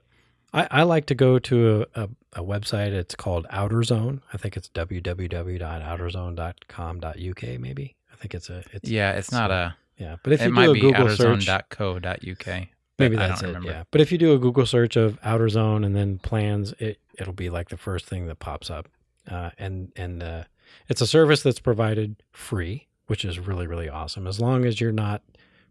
I, 0.54 0.68
I 0.72 0.84
like 0.84 1.06
to 1.06 1.16
go 1.16 1.40
to 1.40 1.86
a, 1.96 2.02
a, 2.04 2.10
a 2.34 2.44
website. 2.44 2.92
It's 2.92 3.16
called 3.16 3.46
Outer 3.52 3.84
Zone. 3.84 4.22
I 4.34 4.38
think 4.38 4.58
it's 4.58 4.68
www.outerzone.com.uk. 4.70 7.60
Maybe 7.60 7.96
I 8.12 8.16
think 8.16 8.34
it's 8.36 8.50
a 8.50 8.64
it's 8.74 8.90
Yeah, 8.90 9.12
it's 9.14 9.32
not 9.32 9.52
a. 9.52 9.76
yeah. 9.98 10.18
But 10.24 10.34
if 10.34 10.42
it 10.42 10.46
you 10.48 10.52
might 10.54 10.66
do 10.66 10.72
a 10.72 10.74
be 10.74 10.82
Google 10.82 11.08
outerzone.co.uk. 11.08 12.68
maybe 13.00 13.16
that's 13.16 13.42
it. 13.42 13.48
remember. 13.48 13.70
Yeah. 13.70 13.84
But 13.92 14.02
if 14.02 14.12
you 14.12 14.18
do 14.18 14.34
a 14.34 14.38
Google 14.40 14.66
search 14.66 14.96
of 14.96 15.18
Outer 15.24 15.50
Zone 15.50 15.84
and 15.84 15.96
then 15.96 16.20
plans, 16.20 16.74
it 16.80 17.00
it'll 17.18 17.34
be 17.34 17.50
like 17.50 17.70
the 17.70 17.78
first 17.78 18.06
thing 18.06 18.28
that 18.28 18.40
pops 18.40 18.70
up. 18.70 18.88
Uh, 19.30 19.50
and 19.58 19.92
and 19.96 20.24
uh, 20.24 20.44
it's 20.88 21.02
a 21.02 21.08
service 21.08 21.42
that's 21.44 21.60
provided 21.60 22.22
free, 22.32 22.88
which 23.08 23.24
is 23.26 23.40
really 23.40 23.68
really 23.68 23.90
awesome. 23.90 24.28
As 24.28 24.40
long 24.40 24.66
as 24.66 24.80
you're 24.82 24.92
not 24.92 25.22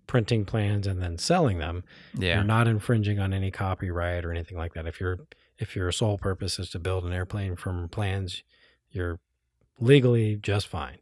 printing 0.07 0.45
plans 0.45 0.87
and 0.87 1.03
then 1.03 1.19
selling 1.19 1.59
them, 1.59 1.85
Yeah. 2.15 2.37
you're 2.37 2.45
not 2.45 2.67
infringing 2.67 3.19
on 3.19 3.35
any 3.35 3.51
copyright 3.51 4.25
or 4.25 4.31
anything 4.33 4.57
like 4.57 4.75
that. 4.75 4.87
If 4.87 5.01
your 5.01 5.19
if 5.59 5.75
your 5.77 5.91
sole 5.93 6.19
purpose 6.19 6.59
is 6.59 6.71
to 6.71 6.79
build 6.79 7.05
an 7.05 7.13
airplane 7.13 7.57
from 7.57 7.89
plans, 7.89 8.43
you're 8.91 9.19
legally 9.81 10.37
just 10.37 10.67
fine. 10.67 10.99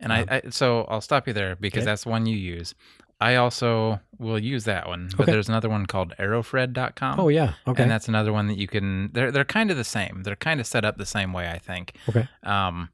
And 0.00 0.12
Um, 0.12 0.24
I, 0.28 0.36
I 0.46 0.50
so 0.50 0.82
I'll 0.88 1.00
stop 1.00 1.26
you 1.26 1.32
there 1.32 1.56
because 1.56 1.78
okay. 1.82 1.86
that's 1.86 2.06
one 2.06 2.26
you 2.26 2.36
use. 2.36 2.74
I 3.20 3.34
also 3.36 4.00
will 4.18 4.38
use 4.38 4.64
that 4.64 4.86
one, 4.86 5.08
but 5.16 5.24
Okay. 5.24 5.32
there's 5.32 5.48
another 5.48 5.68
one 5.68 5.86
called 5.86 6.14
aerofred.com. 6.18 7.18
Oh 7.20 7.28
yeah, 7.28 7.54
okay. 7.66 7.82
And 7.82 7.90
that's 7.90 8.08
another 8.08 8.32
one 8.32 8.46
that 8.48 8.58
you 8.58 8.66
can 8.68 9.10
they're 9.12 9.30
they're 9.32 9.44
kind 9.44 9.70
of 9.70 9.76
the 9.76 9.84
same. 9.84 10.22
They're 10.24 10.36
kind 10.36 10.60
of 10.60 10.66
set 10.66 10.84
up 10.84 10.98
the 10.98 11.06
same 11.06 11.32
way, 11.32 11.50
I 11.50 11.58
think. 11.58 11.96
Okay. 12.08 12.28
Um 12.42 12.90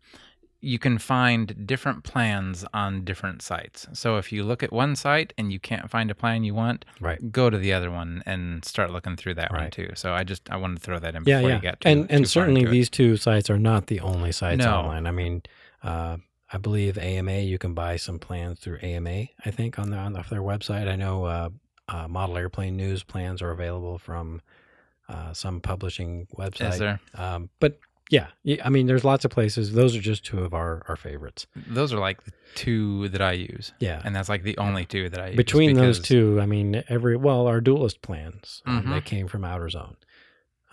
you 0.60 0.78
can 0.78 0.96
find 0.96 1.66
different 1.66 2.04
plans 2.04 2.64
on 2.72 3.04
different 3.04 3.42
sites. 3.42 3.86
So 3.92 4.16
if 4.16 4.32
you 4.32 4.42
look 4.42 4.62
at 4.62 4.72
one 4.72 4.96
site 4.96 5.34
and 5.36 5.52
you 5.52 5.60
can't 5.60 5.90
find 5.90 6.10
a 6.10 6.14
plan 6.14 6.42
you 6.42 6.54
want, 6.54 6.86
right. 7.02 7.30
go 7.30 7.50
to 7.50 7.58
the 7.58 7.74
other 7.74 7.90
one 7.90 8.22
and 8.24 8.64
start 8.64 8.90
looking 8.90 9.14
through 9.14 9.34
that 9.34 9.52
one 9.52 9.70
too. 9.70 9.90
So 9.94 10.14
I 10.14 10.24
just 10.24 10.48
I 10.50 10.56
wanted 10.56 10.76
to 10.76 10.80
throw 10.80 10.98
that 10.98 11.14
in 11.14 11.24
Yeah, 11.26 11.36
before 11.40 11.50
yeah. 11.50 11.56
you 11.56 11.60
got 11.62 11.80
too, 11.82 11.88
and 11.90 12.08
too 12.08 12.14
and 12.14 12.26
certainly 12.26 12.62
into 12.62 12.70
it. 12.70 12.72
these 12.72 12.88
two 12.88 13.18
sites 13.18 13.50
are 13.50 13.58
not 13.58 13.88
the 13.88 14.00
only 14.00 14.32
sites 14.32 14.64
No. 14.64 14.76
online. 14.76 15.06
I 15.06 15.10
mean, 15.10 15.42
uh, 15.82 16.16
I 16.52 16.58
believe 16.58 16.98
AMA 16.98 17.38
you 17.40 17.58
can 17.58 17.74
buy 17.74 17.96
some 17.96 18.18
plans 18.18 18.60
through 18.60 18.78
AMA. 18.82 19.26
I 19.44 19.50
think 19.50 19.78
on 19.78 19.90
their 19.90 20.00
on 20.00 20.12
their 20.12 20.22
website. 20.42 20.88
I 20.88 20.96
know 20.96 21.24
uh, 21.24 21.48
uh, 21.88 22.08
model 22.08 22.36
airplane 22.36 22.76
news 22.76 23.02
plans 23.02 23.42
are 23.42 23.50
available 23.50 23.98
from 23.98 24.40
uh, 25.08 25.32
some 25.32 25.60
publishing 25.60 26.26
website. 26.36 26.72
Is 26.74 26.78
there? 26.78 27.00
Um, 27.14 27.50
but 27.60 27.78
yeah, 28.10 28.26
I 28.62 28.68
mean, 28.68 28.86
there's 28.86 29.04
lots 29.04 29.24
of 29.24 29.30
places. 29.30 29.72
Those 29.72 29.96
are 29.96 30.00
just 30.00 30.24
two 30.24 30.44
of 30.44 30.52
our, 30.52 30.82
our 30.88 30.96
favorites. 30.96 31.46
Those 31.56 31.92
are 31.92 31.98
like 31.98 32.22
the 32.24 32.32
two 32.54 33.08
that 33.08 33.22
I 33.22 33.32
use. 33.32 33.72
Yeah. 33.80 34.00
And 34.04 34.14
that's 34.14 34.28
like 34.28 34.42
the 34.42 34.56
only 34.58 34.84
two 34.84 35.08
that 35.08 35.18
I 35.20 35.28
use. 35.28 35.36
Between 35.36 35.74
those 35.74 36.00
two, 36.00 36.38
I 36.40 36.46
mean, 36.46 36.84
every 36.88 37.16
well, 37.16 37.46
our 37.46 37.60
duelist 37.62 38.02
plans 38.02 38.62
um, 38.66 38.82
Mhm. 38.84 38.90
they 38.94 39.00
came 39.00 39.26
from 39.26 39.44
Outer 39.44 39.70
Zone. 39.70 39.96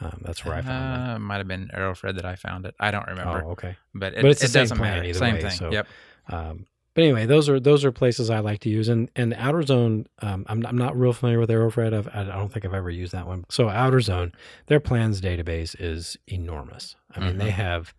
Um, 0.02 0.22
that's 0.24 0.44
where 0.44 0.56
I 0.56 0.62
found 0.62 1.12
it. 1.12 1.16
Uh, 1.16 1.20
might 1.20 1.38
have 1.38 1.48
been 1.48 1.70
Aerofred 1.74 2.16
that 2.16 2.26
I 2.26 2.36
found 2.36 2.66
it. 2.66 2.74
I 2.80 2.90
don't 2.92 3.08
remember. 3.08 3.44
Oh, 3.46 3.52
okay. 3.52 3.76
But 3.94 4.14
it, 4.14 4.22
But 4.22 4.32
it's 4.32 4.40
the 4.42 4.46
it 4.46 4.50
same 4.50 4.62
doesn't 4.64 4.80
matter. 4.80 5.04
either 5.04 5.20
Same 5.20 5.36
way, 5.36 5.42
thing. 5.42 5.52
so- 5.52 5.72
Yep. 5.72 5.88
Um, 6.30 6.66
but 6.94 7.04
anyway, 7.06 7.26
those 7.26 7.48
are 7.48 7.58
those 7.60 7.86
are 7.86 7.92
places 7.94 8.30
I 8.30 8.40
like 8.40 8.60
to 8.62 8.70
use, 8.70 8.90
and 8.90 9.10
and 9.16 9.34
Outer 9.36 9.62
Zone. 9.62 10.08
Um, 10.22 10.46
I'm 10.50 10.66
I'm 10.66 10.78
not 10.78 10.98
real 11.00 11.14
familiar 11.14 11.40
with 11.40 11.50
Aerofred. 11.50 11.94
I've, 11.94 12.08
I 12.14 12.24
don't 12.26 12.52
think 12.52 12.66
I've 12.66 12.74
ever 12.74 12.90
used 12.90 13.14
that 13.14 13.28
one. 13.28 13.46
So 13.50 13.70
Outer 13.70 14.02
Zone, 14.02 14.34
their 14.66 14.82
plans 14.82 15.22
database 15.22 15.74
is 15.80 16.18
enormous. 16.28 16.98
I 17.16 17.22
mean, 17.22 17.36
Mhm. 17.36 17.40
they 17.40 17.52
have. 17.52 17.94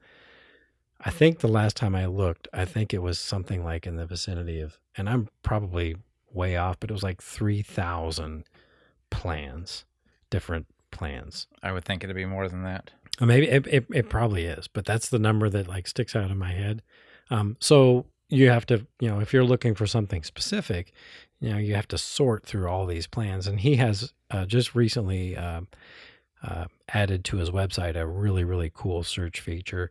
I 1.01 1.11
think 1.11 1.39
the 1.39 1.49
last 1.49 1.75
time 1.77 1.95
I 1.95 2.05
looked, 2.07 2.49
I 2.53 2.65
think 2.67 2.93
it 2.93 2.99
was 3.03 3.19
something 3.19 3.65
like 3.65 3.87
in 3.87 3.97
the 3.97 4.05
vicinity 4.07 4.61
of, 4.61 4.79
and 4.97 5.09
I'm 5.09 5.29
probably 5.43 5.97
way 6.31 6.57
off, 6.57 6.79
but 6.79 6.91
it 6.91 6.93
was 6.93 7.03
like 7.03 7.23
three 7.23 7.63
thousand 7.63 8.45
plans, 9.11 9.85
different 10.31 10.67
plans. 11.03 11.49
I 11.65 11.73
would 11.73 11.85
think 11.85 12.05
it'd 12.05 12.15
be 12.15 12.25
more 12.25 12.49
than 12.49 12.63
that. 12.63 12.93
Uh, 13.21 13.27
Maybe 13.27 13.49
it, 13.49 13.67
it, 13.67 13.87
it 13.93 14.09
probably 14.09 14.45
is, 14.45 14.69
but 14.69 14.85
that's 14.85 15.09
the 15.09 15.19
number 15.19 15.49
that 15.51 15.67
like 15.67 15.89
sticks 15.89 16.15
out 16.15 16.31
in 16.31 16.39
my 16.39 16.53
head. 16.53 16.81
Um, 17.29 17.57
so 17.59 18.07
you 18.29 18.51
have 18.51 18.67
to, 18.67 18.87
you 19.01 19.09
know, 19.09 19.19
if 19.19 19.33
you're 19.33 19.45
looking 19.45 19.75
for 19.75 19.85
something 19.85 20.23
specific, 20.23 20.93
you 21.41 21.51
know, 21.51 21.59
you 21.59 21.75
have 21.75 21.89
to 21.89 21.99
sort 21.99 22.47
through 22.47 22.69
all 22.69 22.87
these 22.87 23.09
plans. 23.09 23.49
And 23.49 23.59
he 23.59 23.77
has 23.77 24.15
uh, 24.31 24.47
just 24.47 24.77
recently 24.77 25.37
uh, 25.37 25.63
uh, 26.41 26.67
added 26.89 27.25
to 27.25 27.39
his 27.39 27.51
website 27.51 27.97
a 27.97 28.07
really, 28.07 28.45
really 28.45 28.71
cool 28.73 29.03
search 29.03 29.41
feature, 29.41 29.91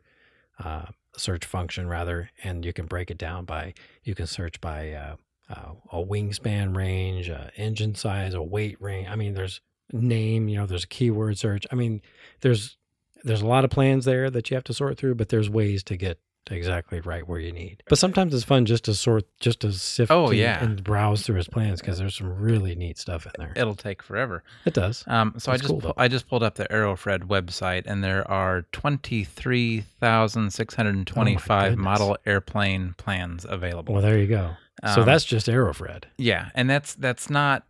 uh, 0.64 0.86
search 1.18 1.44
function 1.46 1.90
rather, 1.90 2.30
and 2.42 2.64
you 2.64 2.72
can 2.72 2.86
break 2.86 3.12
it 3.12 3.18
down 3.18 3.44
by 3.44 3.74
you 4.06 4.16
can 4.16 4.28
search 4.28 4.62
by 4.62 4.94
uh, 4.94 5.16
uh, 5.50 5.74
a 5.92 6.06
wingspan 6.06 6.74
range, 6.74 7.30
uh, 7.30 7.50
engine 7.58 7.96
size, 7.96 8.34
a 8.34 8.42
weight 8.42 8.82
range. 8.82 9.10
I 9.10 9.18
mean, 9.18 9.34
there's 9.34 9.60
name, 9.94 10.48
you 10.50 10.58
know, 10.58 10.66
there's 10.66 10.84
a 10.84 10.88
keyword 10.88 11.38
search. 11.38 11.66
I 11.72 11.76
mean, 11.76 12.02
there's 12.42 12.78
there's 13.24 13.42
a 13.42 13.48
lot 13.48 13.64
of 13.64 13.70
plans 13.70 14.06
there 14.06 14.30
that 14.30 14.50
you 14.50 14.56
have 14.56 14.64
to 14.66 14.74
sort 14.74 14.98
through, 14.98 15.16
but 15.16 15.30
there's 15.30 15.50
ways 15.50 15.84
to 15.84 15.96
get 15.98 16.20
exactly 16.50 17.00
right 17.02 17.28
where 17.28 17.40
you 17.40 17.52
need. 17.52 17.84
But 17.88 18.00
sometimes 18.00 18.34
it's 18.34 18.44
fun 18.44 18.66
just 18.66 18.86
to 18.86 18.96
sort, 18.96 19.26
just 19.40 19.60
to 19.60 19.72
sift 19.72 20.12
Oh, 20.12 20.30
and, 20.30 20.38
yeah. 20.38 20.62
and 20.64 20.84
browse 20.84 21.22
through 21.22 21.36
his 21.36 21.48
plans 21.48 21.80
because 21.82 22.00
there's 22.00 22.16
some 22.16 22.36
really 22.42 22.74
neat 22.74 22.98
stuff 22.98 23.28
in 23.28 23.32
there. 23.38 23.54
It'll 23.56 23.76
take 23.76 24.02
forever. 24.02 24.44
It 24.66 24.74
does. 24.74 25.04
Um, 25.06 25.36
so 25.38 25.52
I 25.52 25.58
just 25.58 25.70
cool, 25.70 25.82
pu- 25.82 25.94
I 25.98 26.08
just 26.08 26.28
pulled 26.28 26.42
up 26.42 26.56
the 26.56 26.66
Aerofred 26.66 27.26
website, 27.26 27.84
and 27.86 28.04
there 28.04 28.30
are 28.30 28.64
twenty 28.72 29.24
three 29.24 29.82
thousand 30.00 30.52
six 30.52 30.74
hundred 30.74 30.96
and 30.96 31.06
twenty 31.06 31.38
five 31.38 31.74
Oh, 31.74 31.76
model 31.82 32.18
airplane 32.26 32.96
plans 32.98 33.46
available. 33.48 33.94
Well, 33.94 34.02
there 34.04 34.18
you 34.18 34.28
go. 34.28 34.50
so 34.96 35.02
Um, 35.02 35.06
that's 35.06 35.24
just 35.26 35.46
Aerofred. 35.46 36.06
yeah, 36.18 36.50
and 36.56 36.68
that's 36.68 36.96
that's 36.96 37.30
not 37.30 37.66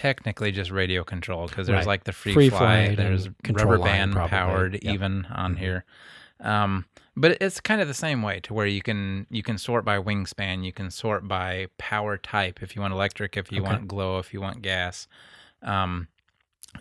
technically 0.00 0.52
just 0.52 0.70
radio 0.70 1.04
controlled 1.04 1.50
because 1.50 1.66
there's 1.66 1.78
Right. 1.78 1.86
like 1.86 2.04
the 2.04 2.12
free, 2.12 2.32
Free 2.34 2.50
fly, 2.50 2.94
there's 2.94 3.28
rubber 3.48 3.78
band 3.78 4.12
probably. 4.12 4.30
powered 4.30 4.72
Yep. 4.74 4.94
even 4.94 5.26
on 5.26 5.54
Mhm. 5.54 5.58
here. 5.58 5.84
Um, 6.40 6.86
but 7.16 7.36
it's 7.40 7.60
kind 7.60 7.80
of 7.80 7.88
the 7.88 7.94
same 7.94 8.22
way 8.22 8.40
to 8.40 8.54
where 8.54 8.66
you 8.66 8.80
can 8.82 9.26
you 9.30 9.42
can 9.42 9.58
sort 9.58 9.84
by 9.84 9.98
wingspan, 9.98 10.64
you 10.64 10.72
can 10.72 10.90
sort 10.90 11.28
by 11.28 11.66
power 11.78 12.16
type 12.16 12.62
if 12.62 12.74
you 12.74 12.82
want 12.82 12.92
electric, 12.94 13.36
if 13.36 13.52
you 13.52 13.60
Okay. 13.60 13.70
want 13.70 13.88
glow, 13.88 14.18
if 14.18 14.32
you 14.32 14.40
want 14.40 14.62
gas. 14.62 15.06
Um, 15.62 16.08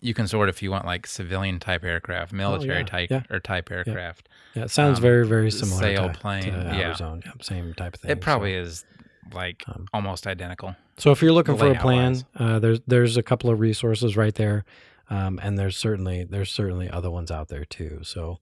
you 0.01 0.13
can 0.13 0.27
sort 0.27 0.49
if 0.49 0.61
you 0.61 0.69
want 0.71 0.85
like 0.85 1.07
civilian 1.07 1.59
type 1.59 1.83
aircraft, 1.83 2.31
military 2.31 2.75
Oh, 2.75 2.79
yeah, 2.79 2.85
type 2.85 3.09
yeah. 3.11 3.23
or 3.29 3.39
type 3.39 3.71
aircraft. 3.71 4.29
Yeah, 4.53 4.63
it 4.65 4.71
sounds 4.71 4.99
um, 4.99 5.01
very, 5.01 5.25
very 5.27 5.49
similar 5.51 5.81
sail 5.81 6.09
to, 6.09 6.13
plane, 6.17 6.43
to 6.43 6.73
yeah. 6.77 6.95
Zone. 6.95 7.23
Same 7.41 7.73
type 7.73 7.95
of 7.95 8.01
thing. 8.01 8.11
It 8.11 8.21
probably 8.21 8.53
so. 8.53 8.59
is 8.61 8.85
like 9.33 9.63
Um, 9.67 9.87
almost 9.93 10.27
identical. 10.27 10.75
So 10.97 11.11
if 11.11 11.21
you're 11.21 11.31
looking 11.33 11.57
for 11.57 11.71
a 11.71 11.75
plan, 11.79 12.17
uh, 12.35 12.59
there's 12.59 12.79
there's 12.87 13.17
a 13.17 13.23
couple 13.23 13.49
of 13.49 13.59
resources 13.59 14.17
right 14.17 14.35
there, 14.35 14.65
um, 15.09 15.39
and 15.41 15.57
there's 15.57 15.77
certainly 15.77 16.23
there's 16.23 16.51
certainly 16.51 16.89
other 16.89 17.09
ones 17.09 17.31
out 17.31 17.47
there 17.47 17.65
too. 17.65 17.99
So, 18.03 18.39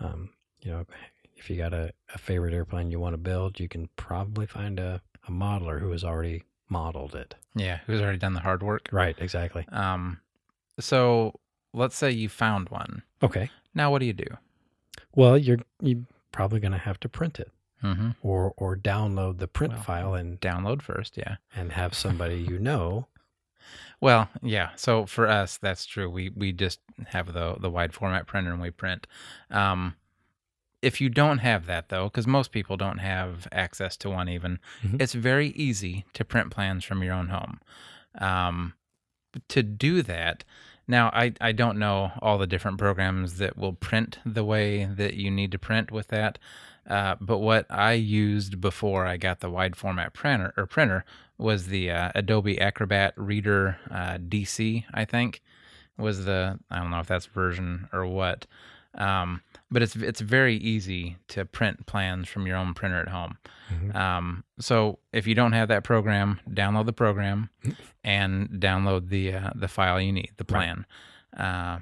um, 0.00 0.30
you 0.62 0.70
know, 0.70 0.86
if 1.36 1.50
you 1.50 1.56
got 1.56 1.72
a, 1.74 1.92
a 2.14 2.18
favorite 2.18 2.54
airplane 2.54 2.90
you 2.90 3.00
want 3.00 3.14
to 3.14 3.18
build, 3.18 3.60
you 3.60 3.68
can 3.68 3.88
probably 3.96 4.46
find 4.46 4.78
a, 4.80 5.02
a 5.28 5.30
modeler 5.30 5.80
who 5.80 5.90
has 5.90 6.04
already 6.04 6.44
modeled 6.68 7.14
it. 7.14 7.34
Yeah, 7.54 7.80
who's 7.86 8.00
already 8.00 8.18
done 8.18 8.34
the 8.34 8.40
hard 8.40 8.62
work. 8.62 8.88
Right. 8.92 9.16
Exactly. 9.18 9.66
Um, 9.72 10.20
so 10.78 11.38
let's 11.72 11.96
say 11.96 12.10
you 12.10 12.28
found 12.28 12.68
one. 12.68 13.02
Okay. 13.22 13.50
Now, 13.74 13.90
what 13.90 13.98
do 14.00 14.06
you 14.06 14.12
do? 14.12 14.26
Well, 15.14 15.36
you're 15.36 15.58
you 15.80 16.06
probably 16.32 16.60
going 16.60 16.72
to 16.72 16.78
have 16.78 16.98
to 17.00 17.08
print 17.08 17.38
it 17.40 17.50
Mm-hmm. 17.82 18.10
or 18.22 18.52
or 18.56 18.76
download 18.76 19.38
the 19.38 19.48
print 19.48 19.72
Well, 19.74 19.82
file 19.82 20.14
and 20.14 20.38
Download 20.40 20.82
first, 20.82 21.16
yeah. 21.16 21.36
and 21.56 21.72
have 21.72 21.94
somebody 21.94 22.36
you 22.36 22.58
know. 22.58 23.06
Well, 24.00 24.30
yeah. 24.42 24.70
So 24.76 25.04
for 25.04 25.28
us, 25.28 25.58
that's 25.58 25.84
true. 25.84 26.08
We 26.08 26.30
we 26.30 26.52
just 26.52 26.80
have 27.08 27.32
the 27.34 27.56
the 27.60 27.68
wide 27.70 27.92
format 27.92 28.26
printer 28.26 28.50
and 28.52 28.60
we 28.60 28.70
print. 28.70 29.06
Um, 29.50 29.94
if 30.80 31.00
you 31.02 31.10
don't 31.10 31.38
have 31.38 31.66
that 31.66 31.90
though, 31.90 32.04
because 32.04 32.26
most 32.26 32.50
people 32.50 32.78
don't 32.78 32.98
have 32.98 33.46
access 33.52 33.98
to 33.98 34.08
one, 34.10 34.28
even 34.30 34.58
Mhm. 34.82 35.02
it's 35.02 35.12
very 35.12 35.48
easy 35.48 36.06
to 36.14 36.24
print 36.24 36.50
plans 36.50 36.82
from 36.84 37.02
your 37.02 37.12
own 37.12 37.28
home. 37.28 37.60
Um, 38.18 38.72
to 39.48 39.62
do 39.62 40.00
that, 40.02 40.44
now 40.88 41.10
I 41.12 41.34
I 41.40 41.52
don't 41.52 41.78
know 41.78 42.12
all 42.22 42.38
the 42.38 42.46
different 42.46 42.78
programs 42.78 43.36
that 43.36 43.58
will 43.58 43.74
print 43.74 44.18
the 44.24 44.44
way 44.44 44.86
that 44.86 45.14
you 45.14 45.30
need 45.30 45.52
to 45.52 45.58
print 45.58 45.90
with 45.90 46.08
that. 46.08 46.38
Uh, 46.88 47.16
but 47.20 47.38
what 47.38 47.66
I 47.70 47.92
used 47.92 48.60
before 48.60 49.06
I 49.06 49.16
got 49.16 49.40
the 49.40 49.50
wide 49.50 49.76
format 49.76 50.12
printer 50.14 50.52
or 50.56 50.66
printer 50.66 51.04
was 51.38 51.66
the 51.68 51.90
uh, 51.90 52.10
Adobe 52.14 52.60
Acrobat 52.60 53.14
Reader 53.16 53.78
uh, 53.90 54.18
DC. 54.18 54.84
I 54.92 55.04
think 55.04 55.40
was 55.98 56.24
the 56.24 56.58
I 56.70 56.78
don't 56.78 56.90
know 56.90 57.00
if 57.00 57.06
that's 57.06 57.26
version 57.26 57.88
or 57.92 58.06
what, 58.06 58.46
um, 58.94 59.42
but 59.70 59.82
it's 59.82 59.94
it's 59.96 60.20
very 60.20 60.56
easy 60.56 61.16
to 61.28 61.44
print 61.44 61.86
plans 61.86 62.28
from 62.28 62.46
your 62.46 62.56
own 62.56 62.74
printer 62.74 63.00
at 63.00 63.08
home. 63.08 63.36
Mhm. 63.72 63.94
Um, 63.94 64.44
so 64.58 64.98
if 65.12 65.26
you 65.26 65.34
don't 65.34 65.52
have 65.52 65.68
that 65.68 65.84
program, 65.84 66.40
download 66.50 66.86
the 66.86 66.92
program 66.92 67.50
and 68.02 68.48
download 68.60 69.08
the 69.10 69.34
uh, 69.34 69.50
the 69.54 69.68
file 69.68 70.00
you 70.00 70.12
need, 70.12 70.30
the 70.38 70.44
Right. 70.44 70.74
plan. 70.74 70.86
Uh, 71.36 71.78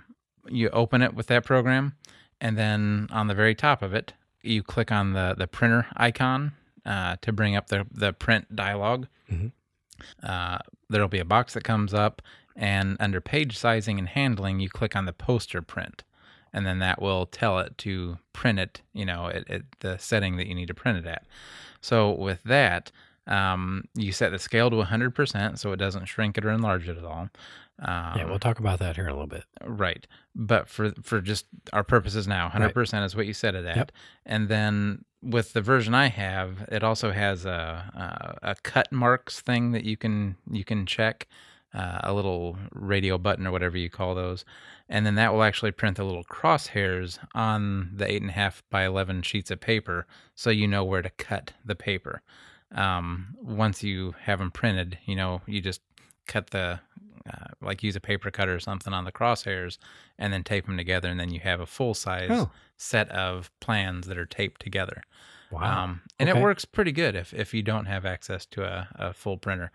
you 0.51 0.69
open 0.71 1.03
it 1.03 1.15
with 1.15 1.29
that 1.29 1.45
program, 1.45 1.95
and 2.41 2.57
then 2.59 3.07
on 3.11 3.27
the 3.29 3.35
very 3.35 3.55
top 3.55 3.83
of 3.83 3.95
it, 3.95 4.13
you 4.49 4.63
click 4.63 4.91
on 4.93 5.13
the 5.13 5.35
the 5.37 5.47
printer 5.47 5.87
icon 5.97 6.53
uh, 6.87 7.17
to 7.23 7.33
bring 7.33 7.57
up 7.57 7.69
the 7.69 7.87
the 7.93 8.13
print 8.13 8.55
dialog. 8.55 9.07
Mhm. 9.31 9.53
Uh, 10.23 10.59
there'll 10.89 11.09
be 11.09 11.19
a 11.19 11.25
box 11.25 11.55
that 11.55 11.65
comes 11.65 11.93
up, 11.93 12.23
and 12.57 12.97
under 13.01 13.21
page 13.21 13.57
sizing 13.59 13.99
and 13.99 14.09
handling, 14.09 14.61
you 14.61 14.69
click 14.69 14.95
on 14.95 15.07
the 15.07 15.13
poster 15.13 15.61
print, 15.61 16.05
and 16.53 16.65
then 16.67 16.79
that 16.79 17.03
will 17.03 17.27
tell 17.27 17.59
it 17.59 17.77
to 17.79 18.19
print 18.33 18.59
it. 18.59 18.83
You 18.93 19.05
know, 19.05 19.29
at, 19.29 19.49
at 19.51 19.63
the 19.81 19.99
setting 19.99 20.37
that 20.37 20.47
you 20.47 20.55
need 20.55 20.69
to 20.69 20.75
print 20.75 20.99
it 20.99 21.07
at. 21.07 21.25
So 21.81 22.11
with 22.11 22.43
that, 22.45 22.91
um, 23.27 23.85
you 23.95 24.11
set 24.13 24.31
the 24.33 24.39
scale 24.39 24.71
to 24.71 24.77
100%, 24.77 25.59
so 25.59 25.73
it 25.73 25.77
doesn't 25.77 26.07
shrink 26.07 26.37
it 26.39 26.45
or 26.45 26.51
enlarge 26.51 26.89
it 26.89 26.99
at 26.99 27.05
all. 27.05 27.29
Um, 27.81 28.19
yeah, 28.19 28.25
we'll 28.25 28.41
talk 28.41 28.59
about 28.59 28.81
that 28.81 28.97
here 28.97 29.05
in 29.05 29.11
a 29.11 29.15
little 29.15 29.29
bit. 29.29 29.45
Right. 29.65 30.07
But 30.35 30.69
for 30.69 30.93
for 31.03 31.21
just 31.21 31.47
our 31.73 31.85
purposes 31.85 32.27
now, 32.27 32.49
100% 32.49 33.05
is 33.05 33.15
what 33.15 33.27
you 33.27 33.33
said 33.33 33.55
of 33.55 33.65
that. 33.65 33.77
Yep. 33.77 33.93
And 34.27 34.49
then 34.49 35.05
with 35.23 35.53
the 35.53 35.63
version 35.63 35.95
I 35.95 36.09
have, 36.09 36.67
it 36.73 36.83
also 36.83 37.13
has 37.13 37.45
a 37.45 38.39
a, 38.43 38.51
a 38.51 38.55
cut 38.63 38.91
marks 38.91 39.41
thing 39.41 39.73
that 39.73 39.85
you 39.85 39.97
can 39.97 40.37
you 40.51 40.65
can 40.65 40.87
check 40.87 41.29
uh, 41.75 41.99
a 42.03 42.13
little 42.13 42.57
radio 42.73 43.19
button 43.19 43.47
or 43.47 43.53
whatever 43.53 43.77
you 43.77 43.91
call 43.91 44.15
those. 44.15 44.45
And 44.89 45.05
then 45.05 45.17
that 45.17 45.33
will 45.33 45.43
actually 45.43 45.73
print 45.73 45.97
the 45.97 46.05
little 46.05 46.25
crosshairs 46.25 47.19
on 47.35 47.91
the 47.95 48.11
eight 48.11 48.23
and 48.23 48.31
a 48.31 48.35
half 48.35 48.63
by 48.71 48.87
11 48.87 49.23
sheets 49.23 49.51
of 49.51 49.61
paper 49.61 50.07
so 50.35 50.51
you 50.51 50.67
know 50.67 50.83
where 50.85 51.03
to 51.03 51.11
cut 51.11 51.53
the 51.65 51.75
paper. 51.75 52.23
Um, 52.75 53.37
once 53.41 53.83
you 53.83 54.15
have 54.23 54.39
them 54.39 54.51
printed, 54.51 54.99
you 55.05 55.15
know, 55.15 55.43
you 55.47 55.61
just 55.61 55.83
cut 56.27 56.51
the 56.51 56.81
uh, 57.29 57.47
like 57.61 57.83
use 57.83 57.97
a 57.97 58.01
paper 58.01 58.31
cutter 58.31 58.55
or 58.55 58.61
something 58.61 58.93
on 58.93 59.05
the 59.05 59.13
crosshairs 59.13 59.79
and 60.19 60.33
then 60.33 60.43
tape 60.45 60.67
them 60.67 60.77
together 60.77 61.09
and 61.09 61.21
then 61.21 61.31
you 61.31 61.41
have 61.41 61.61
a 61.61 61.67
full 61.67 61.95
size 61.95 62.31
Oh. 62.33 62.51
set 62.77 63.09
of 63.11 63.51
plans 63.61 64.07
that 64.07 64.19
are 64.19 64.27
taped 64.27 64.61
together 64.61 65.03
Wow. 65.51 65.83
um, 65.85 66.03
and 66.19 66.29
Okay. 66.29 66.39
it 66.39 66.43
works 66.43 66.65
pretty 66.65 66.93
good 66.93 67.15
if, 67.17 67.33
if 67.35 67.53
you 67.55 67.63
don't 67.63 67.87
have 67.87 68.05
access 68.07 68.47
to 68.47 68.65
a, 68.65 68.89
a 68.95 69.13
full 69.13 69.37
printer 69.39 69.71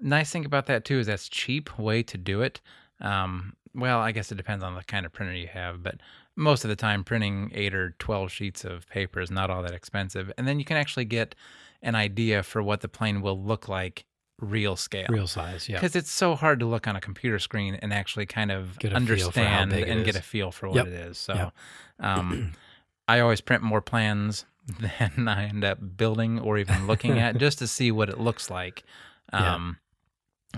nice 0.00 0.30
thing 0.30 0.44
about 0.44 0.66
that 0.66 0.84
too 0.84 0.98
is 0.98 1.06
that's 1.06 1.28
cheap 1.28 1.78
way 1.78 2.02
to 2.02 2.16
do 2.18 2.42
it 2.42 2.60
um, 3.00 3.54
well 3.74 3.98
i 4.00 4.12
guess 4.12 4.30
it 4.32 4.36
depends 4.36 4.62
on 4.64 4.74
the 4.74 4.82
kind 4.84 5.04
of 5.06 5.12
printer 5.12 5.34
you 5.34 5.46
have 5.48 5.82
but 5.82 6.00
most 6.36 6.64
of 6.64 6.68
the 6.70 6.76
time 6.76 7.02
printing 7.02 7.50
8 7.54 7.74
or 7.74 7.90
12 7.98 8.30
sheets 8.30 8.64
of 8.64 8.86
paper 8.88 9.20
is 9.20 9.30
not 9.30 9.50
all 9.50 9.62
that 9.62 9.72
expensive 9.74 10.32
and 10.38 10.46
then 10.46 10.58
you 10.58 10.64
can 10.64 10.76
actually 10.76 11.04
get 11.04 11.34
an 11.82 11.94
idea 11.94 12.42
for 12.42 12.62
what 12.62 12.80
the 12.80 12.88
plane 12.88 13.20
will 13.22 13.40
look 13.42 13.68
like 13.68 14.04
real 14.40 14.76
scale 14.76 15.06
Real 15.08 15.26
size. 15.26 15.68
Yeah. 15.68 15.76
because 15.76 15.96
it's 15.96 16.10
so 16.10 16.34
hard 16.36 16.60
to 16.60 16.66
look 16.66 16.86
on 16.86 16.94
a 16.96 17.00
computer 17.00 17.38
screen 17.38 17.74
and 17.76 17.92
actually 17.92 18.26
kind 18.26 18.50
of 18.52 18.78
Get 18.78 18.92
a 18.92 19.00
feel 19.00 19.30
for 19.30 19.40
how 19.42 19.62
understand 19.62 19.72
and 19.90 20.04
get 20.04 20.14
a 20.16 20.22
feel 20.22 20.50
for 20.52 20.68
what 20.68 20.76
Yep. 20.76 20.86
it 20.86 20.92
is. 20.92 21.18
So, 21.18 21.34
Yep. 21.34 21.52
um, 22.00 22.52
I 23.08 23.20
always 23.20 23.40
print 23.40 23.62
more 23.62 23.80
plans 23.80 24.44
than 24.80 25.26
I 25.28 25.46
end 25.48 25.64
up 25.64 25.78
building 25.96 26.38
or 26.38 26.58
even 26.58 26.86
looking 26.86 27.18
at 27.18 27.38
just 27.38 27.58
to 27.58 27.66
see 27.66 27.90
what 27.90 28.08
it 28.08 28.18
looks 28.18 28.50
like. 28.50 28.84
Yeah. 29.32 29.54
Um, 29.56 29.76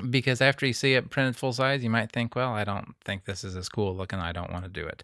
Because 0.09 0.41
after 0.41 0.65
you 0.65 0.73
see 0.73 0.95
it 0.95 1.11
printed 1.11 1.35
full 1.37 1.53
size, 1.53 1.83
you 1.83 1.91
might 1.91 2.13
think, 2.13 2.37
"Well, 2.37 2.53
I 2.55 2.63
don't 2.63 2.95
think 3.05 3.25
this 3.25 3.43
is 3.43 3.57
as 3.57 3.69
cool 3.69 3.97
looking. 3.97 4.21
I 4.21 4.31
don't 4.31 4.53
want 4.53 4.63
to 4.65 4.71
do 4.71 4.87
it." 4.87 5.03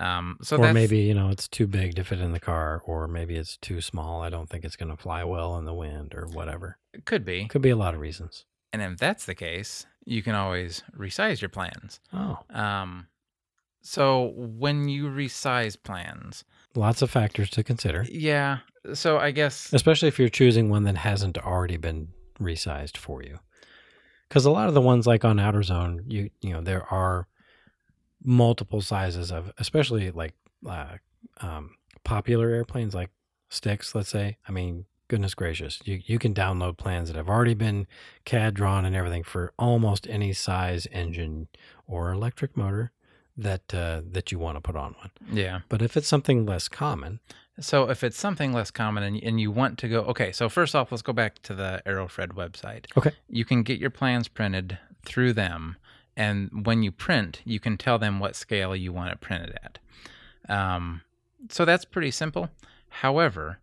Um, 0.00 0.38
so 0.42 0.56
or 0.56 0.72
maybe 0.72 0.98
you 0.98 1.14
know 1.14 1.28
it's 1.30 1.46
too 1.46 1.66
big 1.66 1.94
to 1.96 2.04
fit 2.04 2.20
in 2.20 2.32
the 2.32 2.40
car, 2.40 2.82
or 2.84 3.06
maybe 3.06 3.36
it's 3.36 3.56
too 3.56 3.80
small. 3.80 4.22
I 4.22 4.28
don't 4.28 4.48
think 4.50 4.64
it's 4.64 4.76
going 4.76 4.90
to 4.90 5.00
fly 5.00 5.22
well 5.24 5.56
in 5.56 5.64
the 5.64 5.74
wind, 5.74 6.14
or 6.14 6.26
whatever. 6.26 6.78
it 6.92 7.04
could 7.04 7.24
be. 7.24 7.46
Could 7.46 7.62
be 7.62 7.70
a 7.70 7.76
lot 7.76 7.94
of 7.94 8.00
reasons. 8.00 8.44
And 8.72 8.82
if 8.82 8.98
that's 8.98 9.24
the 9.24 9.36
case, 9.36 9.86
you 10.04 10.20
can 10.22 10.34
always 10.34 10.82
resize 10.98 11.40
your 11.40 11.48
plans. 11.48 12.00
Oh, 12.12 12.38
Um, 12.50 13.06
so 13.82 14.32
when 14.34 14.88
you 14.88 15.04
resize 15.04 15.76
plans, 15.80 16.42
lots 16.74 17.00
of 17.02 17.10
factors 17.10 17.50
to 17.50 17.62
consider, 17.62 18.04
yeah. 18.10 18.58
So 18.94 19.18
I 19.18 19.30
guess 19.30 19.72
especially 19.72 20.08
if 20.08 20.18
you're 20.18 20.28
choosing 20.28 20.70
one 20.70 20.82
that 20.84 20.96
hasn't 20.96 21.38
already 21.38 21.76
been 21.76 22.08
resized 22.40 22.96
for 22.96 23.22
you. 23.22 23.38
Because 24.28 24.44
a 24.44 24.50
lot 24.50 24.66
of 24.68 24.74
the 24.74 24.80
ones 24.80 25.06
like 25.06 25.24
on 25.24 25.38
Outer 25.38 25.62
Zone, 25.62 26.02
you 26.08 26.30
you 26.40 26.52
know 26.52 26.60
there 26.62 26.82
are 26.92 27.28
multiple 28.24 28.80
sizes 28.80 29.30
of, 29.30 29.52
especially 29.58 30.10
like 30.10 30.34
uh, 30.66 30.96
um, 31.40 31.76
popular 32.02 32.48
airplanes 32.50 32.94
like 32.94 33.10
sticks. 33.48 33.94
Let's 33.94 34.08
say, 34.08 34.38
I 34.48 34.52
mean, 34.52 34.86
goodness 35.08 35.34
gracious, 35.34 35.80
you 35.84 36.00
you 36.04 36.18
can 36.18 36.34
download 36.34 36.76
plans 36.78 37.08
that 37.08 37.16
have 37.16 37.28
already 37.28 37.54
been 37.54 37.86
CAD 38.24 38.54
drawn 38.54 38.84
and 38.84 38.96
everything 38.96 39.22
for 39.22 39.52
almost 39.58 40.06
any 40.08 40.32
size 40.32 40.86
engine 40.90 41.48
or 41.86 42.10
electric 42.10 42.56
motor 42.56 42.90
that 43.36 43.74
uh, 43.74 44.00
that 44.10 44.32
you 44.32 44.38
want 44.38 44.56
to 44.56 44.60
put 44.60 44.76
on 44.76 44.94
one. 44.98 45.10
yeah. 45.32 45.60
But 45.68 45.82
if 45.82 45.96
it's 45.96 46.08
something 46.08 46.46
less 46.46 46.68
common, 46.68 47.20
So 47.60 47.88
if 47.90 48.02
it's 48.02 48.18
something 48.18 48.52
less 48.52 48.70
common 48.70 49.02
and, 49.02 49.22
and 49.22 49.40
you 49.40 49.50
want 49.50 49.78
to 49.78 49.88
go, 49.88 50.00
okay. 50.02 50.32
So 50.32 50.48
first 50.48 50.74
off, 50.74 50.90
let's 50.90 51.02
go 51.02 51.12
back 51.12 51.40
to 51.42 51.54
the 51.54 51.82
Aerofred 51.86 52.28
website. 52.32 52.86
Okay. 52.96 53.12
You 53.28 53.44
can 53.44 53.62
get 53.62 53.78
your 53.78 53.90
plans 53.90 54.28
printed 54.28 54.78
through 55.04 55.34
them, 55.34 55.76
and 56.16 56.66
when 56.66 56.82
you 56.82 56.92
print, 56.92 57.40
you 57.44 57.60
can 57.60 57.76
tell 57.76 57.98
them 57.98 58.20
what 58.20 58.36
scale 58.36 58.74
you 58.74 58.92
want 58.92 59.10
to 59.10 59.16
print 59.16 59.44
it 59.44 59.50
printed 59.50 59.78
at. 60.48 60.54
Um, 60.74 61.02
so 61.48 61.64
that's 61.64 61.84
pretty 61.84 62.10
simple. 62.10 62.50
However, 62.88 63.58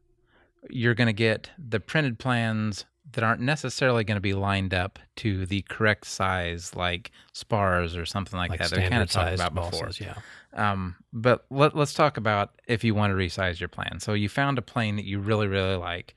you're 0.69 0.93
going 0.93 1.07
to 1.07 1.13
get 1.13 1.49
the 1.57 1.79
printed 1.79 2.19
plans 2.19 2.85
that 3.13 3.23
aren't 3.23 3.41
necessarily 3.41 4.03
going 4.03 4.15
to 4.15 4.21
be 4.21 4.33
lined 4.33 4.73
up 4.73 4.99
to 5.17 5.45
the 5.45 5.61
correct 5.63 6.05
size, 6.05 6.75
like 6.75 7.11
spars 7.33 7.95
or 7.95 8.05
something 8.05 8.37
like, 8.37 8.51
like, 8.51 8.59
that. 8.59 8.71
They're 8.71 8.89
kind 8.89 9.03
of 9.03 9.09
talked 9.09 9.33
about 9.33 9.53
before. 9.53 9.89
yeah. 9.99 10.15
Um, 10.53 10.95
but 11.13 11.45
let, 11.49 11.75
let's 11.75 11.93
talk 11.93 12.17
about 12.17 12.51
if 12.67 12.83
you 12.83 12.93
want 12.93 13.11
to 13.11 13.15
resize 13.15 13.59
your 13.59 13.69
plan. 13.69 13.99
So 13.99 14.13
you 14.13 14.29
found 14.29 14.57
a 14.57 14.61
plane 14.61 14.95
that 14.97 15.05
you 15.05 15.19
really, 15.19 15.47
really 15.47 15.75
like. 15.75 16.13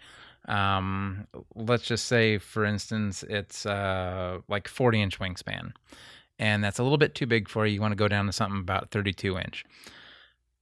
Um, 0.46 1.26
let's 1.54 1.84
just 1.84 2.06
say, 2.06 2.38
for 2.38 2.64
instance, 2.64 3.24
it's 3.28 3.64
uh, 3.64 4.40
like 4.48 4.68
40 4.68 5.02
inch 5.02 5.18
wingspan, 5.18 5.72
and 6.38 6.62
that's 6.62 6.78
a 6.78 6.82
little 6.82 6.98
bit 6.98 7.14
too 7.14 7.26
big 7.26 7.48
for 7.48 7.66
you. 7.66 7.74
You 7.74 7.80
want 7.80 7.92
to 7.92 7.96
go 7.96 8.08
down 8.08 8.26
to 8.26 8.32
something 8.32 8.60
about 8.60 8.90
32 8.90 9.38
inch. 9.38 9.64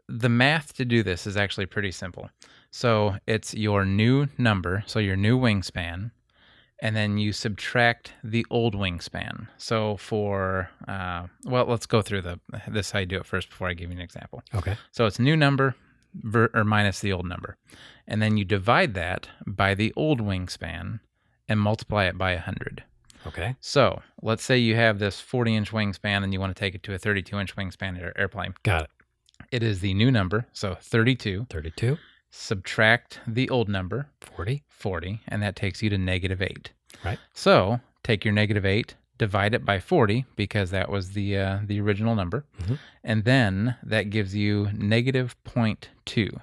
The 0.09 0.29
math 0.29 0.75
to 0.75 0.85
do 0.85 1.03
this 1.03 1.27
is 1.27 1.37
actually 1.37 1.67
pretty 1.67 1.93
simple. 1.93 2.31
So 2.71 3.17
it's 3.27 3.55
your 3.55 3.85
new 3.85 4.29
number, 4.39 4.83
so 4.87 4.99
your 4.99 5.17
new 5.17 5.39
wingspan, 5.39 6.11
and 6.81 6.97
then 6.97 7.19
you 7.19 7.33
subtract 7.33 8.13
the 8.25 8.45
old 8.51 8.75
wingspan. 8.75 9.47
So 9.57 9.97
for 9.99 10.71
uh, 10.89 11.27
well, 11.45 11.67
let's 11.67 11.87
go 11.87 12.03
through 12.03 12.23
the 12.23 12.41
this 12.69 12.91
how 12.91 13.01
you 13.01 13.07
do 13.07 13.19
it 13.19 13.27
first 13.27 13.51
before 13.51 13.69
I 13.69 13.75
give 13.75 13.91
you 13.91 13.97
an 13.97 14.03
example. 14.03 14.43
Okay. 14.55 14.77
So 14.91 15.07
it's 15.07 15.19
new 15.19 15.37
number 15.37 15.77
ver- 16.15 16.51
or 16.53 16.65
minus 16.65 17.01
the 17.01 17.13
old 17.13 17.27
number, 17.27 17.57
and 18.07 18.21
then 18.21 18.37
you 18.37 18.45
divide 18.45 18.95
that 18.95 19.29
by 19.47 19.75
the 19.75 19.93
old 19.97 20.21
wingspan 20.21 21.01
and 21.49 21.61
multiply 21.61 22.05
it 22.07 22.19
by 22.19 22.37
hundred. 22.37 22.85
Okay. 23.27 23.55
So 23.61 24.03
let's 24.21 24.43
say 24.45 24.59
you 24.59 24.75
have 24.77 24.99
this 24.99 25.21
40 25.21 25.55
inch 25.57 25.71
wingspan 25.71 26.25
and 26.25 26.33
you 26.33 26.41
want 26.41 26.55
to 26.55 26.59
take 26.59 26.75
it 26.75 26.83
to 26.85 26.95
a 26.95 26.99
32 26.99 27.39
inch 27.39 27.55
wingspan 27.57 28.01
air- 28.01 28.13
airplane. 28.19 28.55
Got 28.63 28.85
it. 28.85 28.91
It 29.51 29.63
is 29.63 29.81
the 29.81 29.95
new 29.95 30.11
number, 30.11 30.47
so 30.53 30.75
32. 30.81 31.47
32, 31.51 31.99
Subtract 32.31 33.21
the 33.27 33.49
old 33.51 33.69
number, 33.69 34.09
40. 34.21 34.63
40, 34.69 35.21
and 35.29 35.43
that 35.43 35.55
takes 35.57 35.83
you 35.83 35.91
to 35.91 35.99
negative 35.99 36.41
8. 36.41 36.73
Right. 37.05 37.19
So 37.35 37.81
take 38.03 38.25
your 38.25 38.33
negative 38.33 38.65
8, 38.65 38.95
divide 39.19 39.55
it 39.55 39.65
by 39.65 39.79
40 39.79 40.25
because 40.35 40.71
that 40.71 40.89
was 40.91 41.11
the 41.13 41.37
uh, 41.37 41.59
the 41.65 41.81
original 41.81 42.15
number, 42.15 42.45
Mhm. 42.63 42.79
and 43.05 43.25
then 43.25 43.77
that 43.83 44.11
gives 44.11 44.35
you 44.35 44.71
negative 44.73 45.37
0.2. 45.45 46.41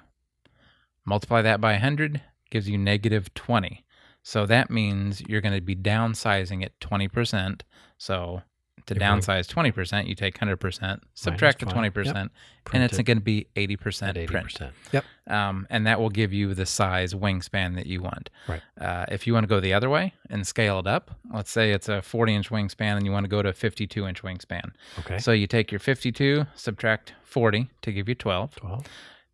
Multiply 1.04 1.42
that 1.42 1.60
by 1.60 1.72
100 1.72 2.22
gives 2.50 2.68
you 2.68 2.78
negative 2.78 3.32
20. 3.34 3.84
So 4.22 4.46
that 4.46 4.70
means 4.70 5.22
you're 5.22 5.40
going 5.40 5.54
to 5.54 5.60
be 5.60 5.76
downsizing 5.76 6.62
it 6.62 6.72
20%. 6.80 7.62
So 7.98 8.42
to 8.86 8.94
downsize 8.94 9.46
20%, 9.46 10.06
you 10.06 10.14
take 10.14 10.38
100%, 10.38 11.00
subtract 11.14 11.60
the 11.60 11.66
20, 11.66 11.90
20%, 11.90 12.06
yep. 12.06 12.30
and 12.72 12.82
it's 12.82 12.96
going 12.98 13.18
to 13.18 13.22
be 13.22 13.46
80% 13.56 13.78
80%. 13.78 14.26
print 14.26 14.72
Yep. 14.92 15.04
um, 15.28 15.66
and 15.70 15.86
that 15.86 16.00
will 16.00 16.10
give 16.10 16.32
you 16.32 16.54
the 16.54 16.66
size 16.66 17.14
wingspan 17.14 17.76
that 17.76 17.86
you 17.86 18.02
want. 18.02 18.30
Right. 18.48 18.62
Uh, 18.80 19.06
if 19.08 19.26
you 19.26 19.34
want 19.34 19.44
to 19.44 19.48
go 19.48 19.60
the 19.60 19.72
other 19.72 19.88
way 19.88 20.14
and 20.28 20.46
scale 20.46 20.78
it 20.80 20.86
up, 20.86 21.10
let's 21.32 21.50
say 21.50 21.72
it's 21.72 21.88
a 21.88 22.02
40 22.02 22.34
inch 22.34 22.50
wingspan 22.50 22.96
and 22.96 23.04
you 23.04 23.12
want 23.12 23.24
to 23.24 23.30
go 23.30 23.42
to 23.42 23.50
a 23.50 23.54
52 23.54 24.06
inch 24.06 24.22
wingspan. 24.22 24.72
Okay. 25.00 25.18
So 25.18 25.32
you 25.32 25.46
take 25.46 25.70
your 25.70 25.78
52, 25.78 26.46
subtract 26.54 27.14
40 27.22 27.70
to 27.82 27.92
give 27.92 28.08
you 28.08 28.14
12, 28.14 28.56
12. 28.56 28.86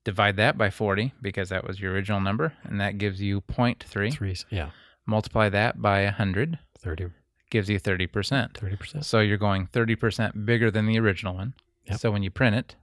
Divide 0.07 0.37
that 0.37 0.57
by 0.57 0.71
40 0.71 1.13
because 1.21 1.49
that 1.49 1.67
was 1.67 1.81
your 1.81 1.93
original 1.93 2.21
number, 2.21 2.53
and 2.63 2.81
that 2.81 2.97
gives 2.97 3.21
you 3.21 3.41
0.3. 3.41 4.13
Three. 4.15 4.37
Yeah. 4.51 4.71
Multiply 5.05 5.49
that 5.49 5.83
by 5.83 6.05
100, 6.05 6.61
30, 6.79 7.09
gives 7.51 7.69
you 7.69 7.81
30%. 7.81 8.53
30%. 8.53 9.05
So 9.05 9.19
you're 9.19 9.37
going 9.37 9.67
30% 9.67 10.47
bigger 10.47 10.71
than 10.71 10.87
the 10.87 10.97
original 11.01 11.35
one. 11.35 11.55
Yep. 11.87 11.99
So 11.99 12.13
when 12.13 12.23
you 12.23 12.31
print 12.31 12.55
it, 12.55 12.77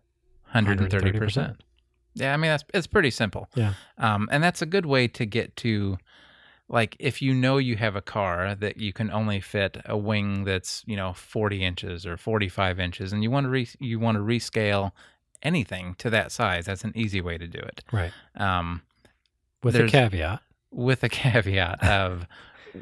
130%. 0.53 0.89
130%. 0.91 1.55
Yeah, 2.15 2.33
I 2.33 2.37
mean 2.37 2.51
that's 2.51 2.63
it's 2.73 2.87
pretty 2.87 3.09
simple. 3.09 3.49
Yeah. 3.55 3.73
Um, 3.97 4.29
and 4.29 4.43
that's 4.43 4.61
a 4.61 4.67
good 4.67 4.85
way 4.85 5.07
to 5.07 5.25
get 5.25 5.55
to 5.57 5.97
like 6.69 6.95
if 6.99 7.21
you 7.21 7.33
know 7.33 7.57
you 7.57 7.77
have 7.77 7.95
a 7.95 8.01
car 8.01 8.53
that 8.53 8.77
you 8.77 8.93
can 8.93 9.09
only 9.09 9.39
fit 9.39 9.77
a 9.85 9.97
wing 9.97 10.43
that's, 10.43 10.83
you 10.85 10.95
know, 10.95 11.13
40 11.13 11.63
inches 11.63 12.05
or 12.05 12.17
45 12.17 12.79
inches 12.79 13.13
and 13.13 13.23
you 13.23 13.31
want 13.31 13.45
to 13.45 13.49
re- 13.49 13.67
you 13.79 13.97
want 13.97 14.17
to 14.17 14.21
rescale 14.21 14.91
anything 15.43 15.95
to 15.99 16.09
that 16.09 16.31
size, 16.31 16.65
that's 16.65 16.83
an 16.83 16.93
easy 16.95 17.21
way 17.21 17.37
to 17.37 17.47
do 17.47 17.59
it. 17.59 17.83
Right. 17.91 18.11
Um, 18.35 18.81
With 19.61 19.75
a 19.75 19.87
caveat. 19.87 20.41
with 20.71 21.03
a 21.03 21.09
caveat 21.23 21.83
of 21.83 22.25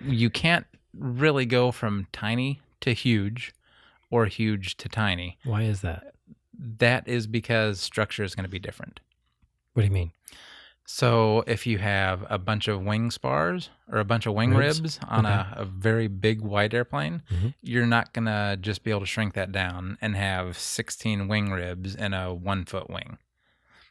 you 0.06 0.30
can't 0.30 0.66
really 0.98 1.46
go 1.46 1.72
from 1.72 2.08
tiny 2.14 2.62
to 2.82 2.94
huge 2.94 3.54
or 4.10 4.26
huge 4.28 4.78
to 4.78 4.90
tiny. 4.90 5.38
Why 5.44 5.64
is 5.64 5.82
that? 5.82 6.14
That 6.58 7.08
is 7.08 7.28
because 7.28 7.80
structure 7.80 8.24
is 8.24 8.36
going 8.36 8.44
to 8.46 8.50
be 8.50 8.60
different. 8.60 9.00
What 9.74 9.82
do 9.82 9.88
you 9.88 9.94
mean? 9.94 10.12
So 10.94 11.44
if 11.48 11.66
you 11.66 11.78
have 11.78 12.26
a 12.30 12.38
bunch 12.38 12.68
of 12.68 12.84
wing 12.84 13.12
spars 13.12 13.70
or 13.90 14.00
a 14.00 14.06
bunch 14.06 14.26
of 14.26 14.34
wing 14.34 14.54
Ribs? 14.54 14.82
ribs, 14.82 15.00
on 15.08 15.26
Okay. 15.26 15.34
a, 15.34 15.54
a 15.62 15.66
very 15.66 16.08
big 16.08 16.42
wide 16.42 16.74
airplane, 16.74 17.24
Mhm. 17.32 17.54
you're 17.62 17.86
not 17.86 18.12
going 18.14 18.26
to 18.26 18.58
just 18.60 18.84
be 18.84 18.92
able 18.92 19.00
to 19.00 19.06
shrink 19.06 19.34
that 19.36 19.54
down 19.54 19.98
and 20.02 20.18
have 20.18 20.58
16 20.58 21.30
wing 21.30 21.50
ribs 21.50 21.96
in 21.96 22.14
a 22.14 22.34
one 22.34 22.66
foot 22.66 22.90
wing. 22.90 23.18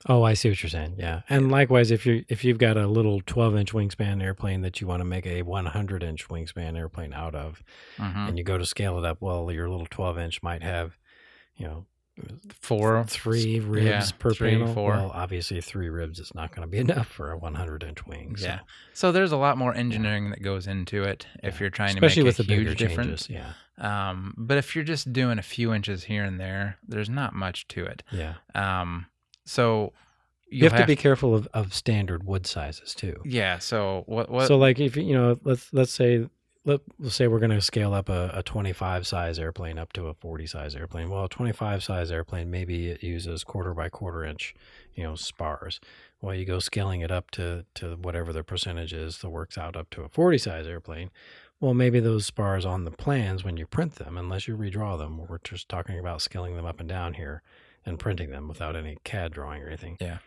Oh, 0.08 0.22
I 0.22 0.34
see 0.34 0.50
what 0.50 0.62
you're 0.62 0.70
saying. 0.70 0.96
Yeah, 0.98 1.22
and 1.28 1.50
likewise, 1.50 1.90
if 1.90 2.06
you 2.06 2.24
if 2.28 2.42
you've 2.44 2.56
got 2.58 2.76
a 2.78 2.86
little 2.86 3.20
12 3.26 3.54
inch 3.56 3.72
wingspan 3.72 4.22
airplane 4.22 4.60
that 4.62 4.80
you 4.80 4.86
want 4.86 5.00
to 5.00 5.04
make 5.04 5.26
a 5.26 5.42
100 5.42 6.02
inch 6.02 6.28
wingspan 6.28 6.76
airplane 6.76 7.12
out 7.12 7.34
of, 7.34 7.62
Mhm. 7.98 8.28
and 8.28 8.38
you 8.38 8.44
go 8.44 8.56
to 8.56 8.64
scale 8.64 8.98
it 8.98 9.04
up, 9.04 9.18
well, 9.20 9.50
your 9.52 9.68
little 9.68 9.86
12 9.86 10.16
inch 10.18 10.42
might 10.42 10.62
have, 10.62 10.96
you 11.56 11.66
know, 11.66 11.86
Four, 12.60 13.04
three 13.04 13.60
ribs 13.60 13.84
yeah, 13.86 14.06
per 14.18 14.32
three, 14.32 14.50
panel. 14.52 14.72
four. 14.74 14.92
Well, 14.92 15.10
obviously, 15.14 15.60
three 15.60 15.88
ribs 15.88 16.18
is 16.18 16.34
not 16.34 16.54
going 16.54 16.62
to 16.62 16.70
be 16.70 16.78
enough 16.92 17.06
for 17.08 17.30
a 17.32 17.38
100 17.38 17.82
inch 17.84 18.06
wing. 18.06 18.36
so- 18.36 18.46
Yeah. 18.46 18.60
So 18.94 19.12
there's 19.12 19.32
a 19.32 19.36
lot 19.36 19.56
more 19.58 19.74
engineering 19.74 20.30
that 20.30 20.42
goes 20.42 20.66
into 20.66 21.02
it 21.04 21.26
if 21.42 21.54
Yeah. 21.54 21.60
you're 21.60 21.70
trying 21.70 21.90
especially 21.96 22.22
to 22.22 22.26
with 22.26 22.38
make 22.38 22.46
the 22.48 22.54
a 22.54 22.56
bigger 22.58 22.70
huge 22.70 22.78
difference. 22.78 23.26
changes. 23.26 23.44
Yeah, 23.78 24.10
Um, 24.10 24.34
but 24.36 24.58
if 24.58 24.74
you're 24.74 24.84
just 24.84 25.12
doing 25.12 25.38
a 25.38 25.42
few 25.42 25.72
inches 25.72 26.04
here 26.04 26.24
and 26.24 26.38
there, 26.38 26.78
there's 26.86 27.08
not 27.10 27.34
much 27.34 27.66
to 27.68 27.84
it. 27.86 28.02
yeah. 28.12 28.34
Um, 28.54 29.06
so 29.46 29.92
You 30.50 30.68
have, 30.68 30.78
to 30.80 30.86
be 30.86 30.96
careful 30.96 31.34
of, 31.34 31.48
of 31.54 31.72
standard 31.74 32.24
wood 32.24 32.46
sizes 32.46 32.94
too. 32.94 33.16
Yeah. 33.24 33.58
So 33.58 34.02
what? 34.06 34.30
What? 34.30 34.48
So, 34.48 34.58
like, 34.58 34.78
if 34.80 34.96
you 34.96 35.14
know, 35.14 35.38
let's 35.44 35.72
let's 35.72 35.92
say 35.92 36.28
let, 36.70 36.80
let's 36.98 37.16
say 37.16 37.26
we're 37.26 37.40
going 37.40 37.50
to 37.50 37.60
scale 37.60 37.92
up 37.92 38.08
a, 38.08 38.30
a 38.34 38.42
25 38.42 39.06
size 39.06 39.38
airplane 39.38 39.78
up 39.78 39.92
to 39.94 40.06
a 40.06 40.14
40 40.14 40.46
size 40.46 40.76
airplane. 40.76 41.10
Well, 41.10 41.24
a 41.24 41.28
25 41.28 41.82
size 41.82 42.10
airplane 42.10 42.50
maybe 42.50 42.88
it 42.88 43.02
uses 43.02 43.44
quarter 43.44 43.74
by 43.74 43.88
quarter 43.88 44.24
inch, 44.24 44.54
you 44.94 45.02
know, 45.02 45.16
spars. 45.16 45.80
Well, 46.20 46.34
you 46.34 46.44
go 46.44 46.58
scaling 46.58 47.00
it 47.00 47.10
up 47.10 47.30
to 47.32 47.64
to 47.74 47.96
whatever 47.96 48.32
the 48.32 48.44
percentage 48.44 48.92
is 48.92 49.18
that 49.18 49.30
works 49.30 49.58
out 49.58 49.76
up 49.76 49.90
to 49.90 50.02
a 50.02 50.08
40 50.08 50.38
size 50.38 50.66
airplane. 50.66 51.10
Well, 51.58 51.74
maybe 51.74 52.00
those 52.00 52.24
spars 52.24 52.64
on 52.64 52.84
the 52.84 52.90
plans 52.90 53.44
when 53.44 53.56
you 53.56 53.66
print 53.66 53.96
them, 53.96 54.16
unless 54.16 54.48
you 54.48 54.56
redraw 54.56 54.96
them, 54.96 55.18
we're 55.18 55.38
just 55.44 55.68
talking 55.68 55.98
about 55.98 56.22
scaling 56.22 56.56
them 56.56 56.64
up 56.64 56.80
and 56.80 56.88
down 56.88 57.14
here 57.14 57.42
and 57.84 57.98
printing 57.98 58.30
them 58.30 58.48
without 58.48 58.76
any 58.76 58.96
CAD 59.04 59.32
drawing 59.32 59.62
or 59.62 59.66
anything. 59.66 59.98
Yeah. 60.00 60.18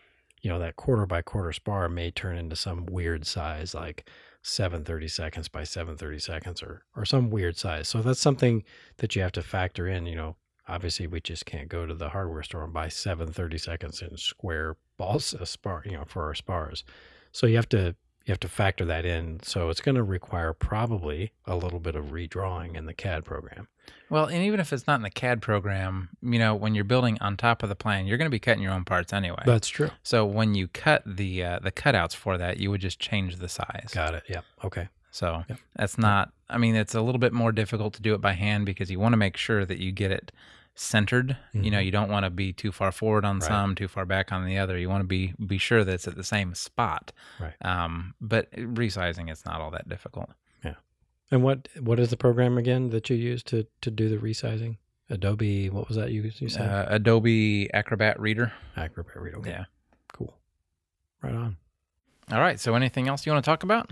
You 0.42 0.50
know, 0.50 0.58
that 0.58 0.76
quarter 0.76 1.06
by 1.06 1.22
quarter 1.22 1.52
spar 1.52 1.88
may 1.88 2.10
turn 2.10 2.36
into 2.36 2.54
some 2.54 2.86
weird 2.86 3.26
size 3.26 3.74
like 3.74 4.08
730 4.44 5.08
seconds 5.08 5.48
by 5.48 5.64
730 5.64 6.18
seconds 6.18 6.62
or 6.62 6.84
or 6.94 7.04
some 7.04 7.30
weird 7.30 7.56
size. 7.56 7.88
So 7.88 8.02
that's 8.02 8.20
something 8.20 8.62
that 8.98 9.16
you 9.16 9.22
have 9.22 9.32
to 9.32 9.42
factor 9.42 9.88
in, 9.88 10.06
you 10.06 10.16
know. 10.16 10.36
Obviously, 10.66 11.06
we 11.06 11.20
just 11.20 11.44
can't 11.44 11.68
go 11.68 11.84
to 11.84 11.94
the 11.94 12.08
hardware 12.08 12.42
store 12.42 12.64
and 12.64 12.72
buy 12.72 12.88
730 12.88 13.58
seconds 13.58 14.00
in 14.00 14.16
square 14.16 14.76
balsa 14.96 15.44
spar, 15.44 15.82
you 15.84 15.92
know, 15.92 16.04
for 16.06 16.24
our 16.24 16.34
spars. 16.34 16.84
So 17.32 17.46
you 17.46 17.56
have 17.56 17.68
to 17.70 17.96
you 18.24 18.32
have 18.32 18.40
to 18.40 18.48
factor 18.48 18.84
that 18.86 19.04
in. 19.04 19.40
So 19.42 19.68
it's 19.68 19.80
going 19.80 19.96
to 19.96 20.02
require 20.02 20.52
probably 20.52 21.32
a 21.46 21.56
little 21.56 21.80
bit 21.80 21.94
of 21.94 22.06
redrawing 22.06 22.74
in 22.76 22.86
the 22.86 22.94
CAD 22.94 23.24
program. 23.24 23.68
well, 24.08 24.24
and 24.26 24.42
even 24.42 24.60
if 24.60 24.72
it's 24.72 24.86
not 24.86 24.96
in 24.96 25.02
the 25.02 25.10
CAD 25.10 25.42
program, 25.42 26.08
you 26.22 26.38
know, 26.38 26.54
when 26.54 26.74
you're 26.74 26.84
building 26.84 27.18
on 27.20 27.36
top 27.36 27.62
of 27.62 27.68
the 27.68 27.74
plan, 27.76 28.06
you're 28.06 28.16
going 28.18 28.26
to 28.30 28.34
be 28.34 28.38
cutting 28.38 28.62
your 28.62 28.72
own 28.72 28.84
parts 28.84 29.12
anyway. 29.12 29.42
That's 29.44 29.68
true. 29.68 29.90
so 30.02 30.24
when 30.24 30.54
you 30.54 30.68
cut 30.68 31.02
the 31.06 31.44
uh, 31.44 31.58
the 31.60 31.72
cutouts 31.72 32.14
for 32.14 32.38
that, 32.38 32.58
you 32.58 32.70
would 32.70 32.80
just 32.80 32.98
change 32.98 33.36
the 33.36 33.48
size. 33.48 33.90
Got 33.92 34.14
it. 34.14 34.22
Yeah. 34.28 34.40
Okay. 34.64 34.88
So 35.10 35.44
Yep. 35.48 35.58
that's 35.76 35.98
not. 35.98 36.32
I 36.50 36.58
mean, 36.58 36.74
it's 36.76 36.94
a 36.94 37.00
little 37.00 37.18
bit 37.20 37.32
more 37.32 37.52
difficult 37.52 37.94
to 37.94 38.02
do 38.02 38.14
it 38.14 38.20
by 38.20 38.32
hand 38.32 38.66
because 38.66 38.90
you 38.90 38.98
want 38.98 39.12
to 39.12 39.16
make 39.16 39.36
sure 39.36 39.64
that 39.64 39.78
you 39.78 39.92
get 39.92 40.10
it 40.10 40.32
centered. 40.74 41.36
You 41.52 41.70
know, 41.70 41.78
you 41.78 41.90
don't 41.90 42.10
want 42.10 42.24
to 42.24 42.30
be 42.30 42.52
too 42.52 42.72
far 42.72 42.90
forward 42.92 43.24
on 43.24 43.38
Right. 43.38 43.46
some, 43.46 43.74
too 43.74 43.88
far 43.88 44.04
back 44.04 44.32
on 44.32 44.44
the 44.44 44.58
other. 44.58 44.76
You 44.76 44.88
want 44.88 45.02
to 45.02 45.06
be 45.06 45.32
be 45.46 45.58
sure 45.58 45.84
that 45.84 45.92
it's 45.92 46.08
at 46.08 46.16
the 46.16 46.24
same 46.24 46.54
spot. 46.54 47.12
Right. 47.40 47.54
Um, 47.62 48.14
but 48.20 48.50
resizing 48.52 49.30
it's 49.30 49.44
not 49.44 49.60
all 49.60 49.70
that 49.70 49.88
difficult. 49.88 50.30
Yeah. 50.64 50.74
And 51.30 51.42
what 51.42 51.68
what 51.80 52.00
is 52.00 52.10
the 52.10 52.16
program 52.16 52.58
again 52.58 52.90
that 52.90 53.08
you 53.08 53.16
use 53.16 53.42
to 53.44 53.66
to 53.82 53.90
do 53.90 54.08
the 54.08 54.16
resizing? 54.18 54.78
Adobe. 55.10 55.68
What 55.70 55.86
was 55.88 55.96
that 55.96 56.10
you 56.10 56.30
you 56.38 56.48
said? 56.48 56.68
Uh, 56.68 56.86
Adobe 56.88 57.72
Acrobat 57.72 58.18
Reader. 58.18 58.52
Acrobat 58.76 59.20
Reader. 59.20 59.36
Okay. 59.38 59.50
Yeah. 59.50 59.64
Cool. 60.12 60.34
Right 61.22 61.34
on. 61.34 61.56
All 62.32 62.40
right. 62.40 62.58
So 62.58 62.74
anything 62.74 63.06
else 63.08 63.26
you 63.26 63.32
want 63.32 63.44
to 63.44 63.48
talk 63.48 63.62
about? 63.62 63.90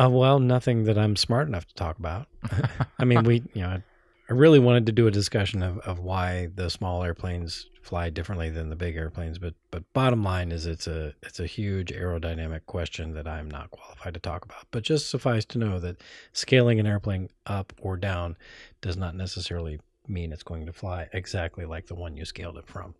Uh, 0.00 0.08
well, 0.08 0.38
nothing 0.40 0.84
that 0.84 0.96
I'm 0.96 1.14
smart 1.14 1.46
enough 1.46 1.66
to 1.66 1.74
talk 1.74 1.98
about. 1.98 2.26
I 2.98 3.04
mean, 3.04 3.22
we, 3.24 3.42
you 3.52 3.60
know, 3.62 3.82
I, 4.28 4.32
really 4.34 4.58
wanted 4.58 4.86
to 4.86 4.92
do 4.92 5.06
a 5.06 5.10
discussion 5.10 5.62
of, 5.62 5.78
of 5.80 5.98
why 5.98 6.48
the 6.54 6.70
small 6.70 7.02
airplanes 7.02 7.66
fly 7.82 8.08
differently 8.10 8.48
than 8.50 8.70
the 8.70 8.76
big 8.76 8.96
airplanes, 8.96 9.38
but 9.38 9.54
but 9.70 9.90
bottom 9.92 10.22
line 10.22 10.52
is 10.52 10.66
it's 10.66 10.86
a 10.86 11.14
it's 11.22 11.40
a 11.40 11.46
huge 11.46 11.92
aerodynamic 11.92 12.66
question 12.66 13.14
that 13.14 13.26
I'm 13.26 13.50
not 13.50 13.70
qualified 13.70 14.14
to 14.14 14.20
talk 14.20 14.44
about. 14.44 14.66
But 14.70 14.84
just 14.84 15.10
suffice 15.10 15.44
to 15.46 15.58
know 15.58 15.78
that 15.80 15.96
scaling 16.32 16.78
an 16.80 16.86
airplane 16.86 17.28
up 17.46 17.72
or 17.80 17.96
down 17.96 18.36
does 18.80 18.96
not 18.96 19.14
necessarily 19.14 19.80
mean 20.08 20.32
it's 20.32 20.42
going 20.42 20.66
to 20.66 20.72
fly 20.72 21.08
exactly 21.12 21.64
like 21.64 21.86
the 21.86 21.94
one 21.94 22.16
you 22.16 22.24
scaled 22.24 22.56
it 22.56 22.66
from. 22.66 22.94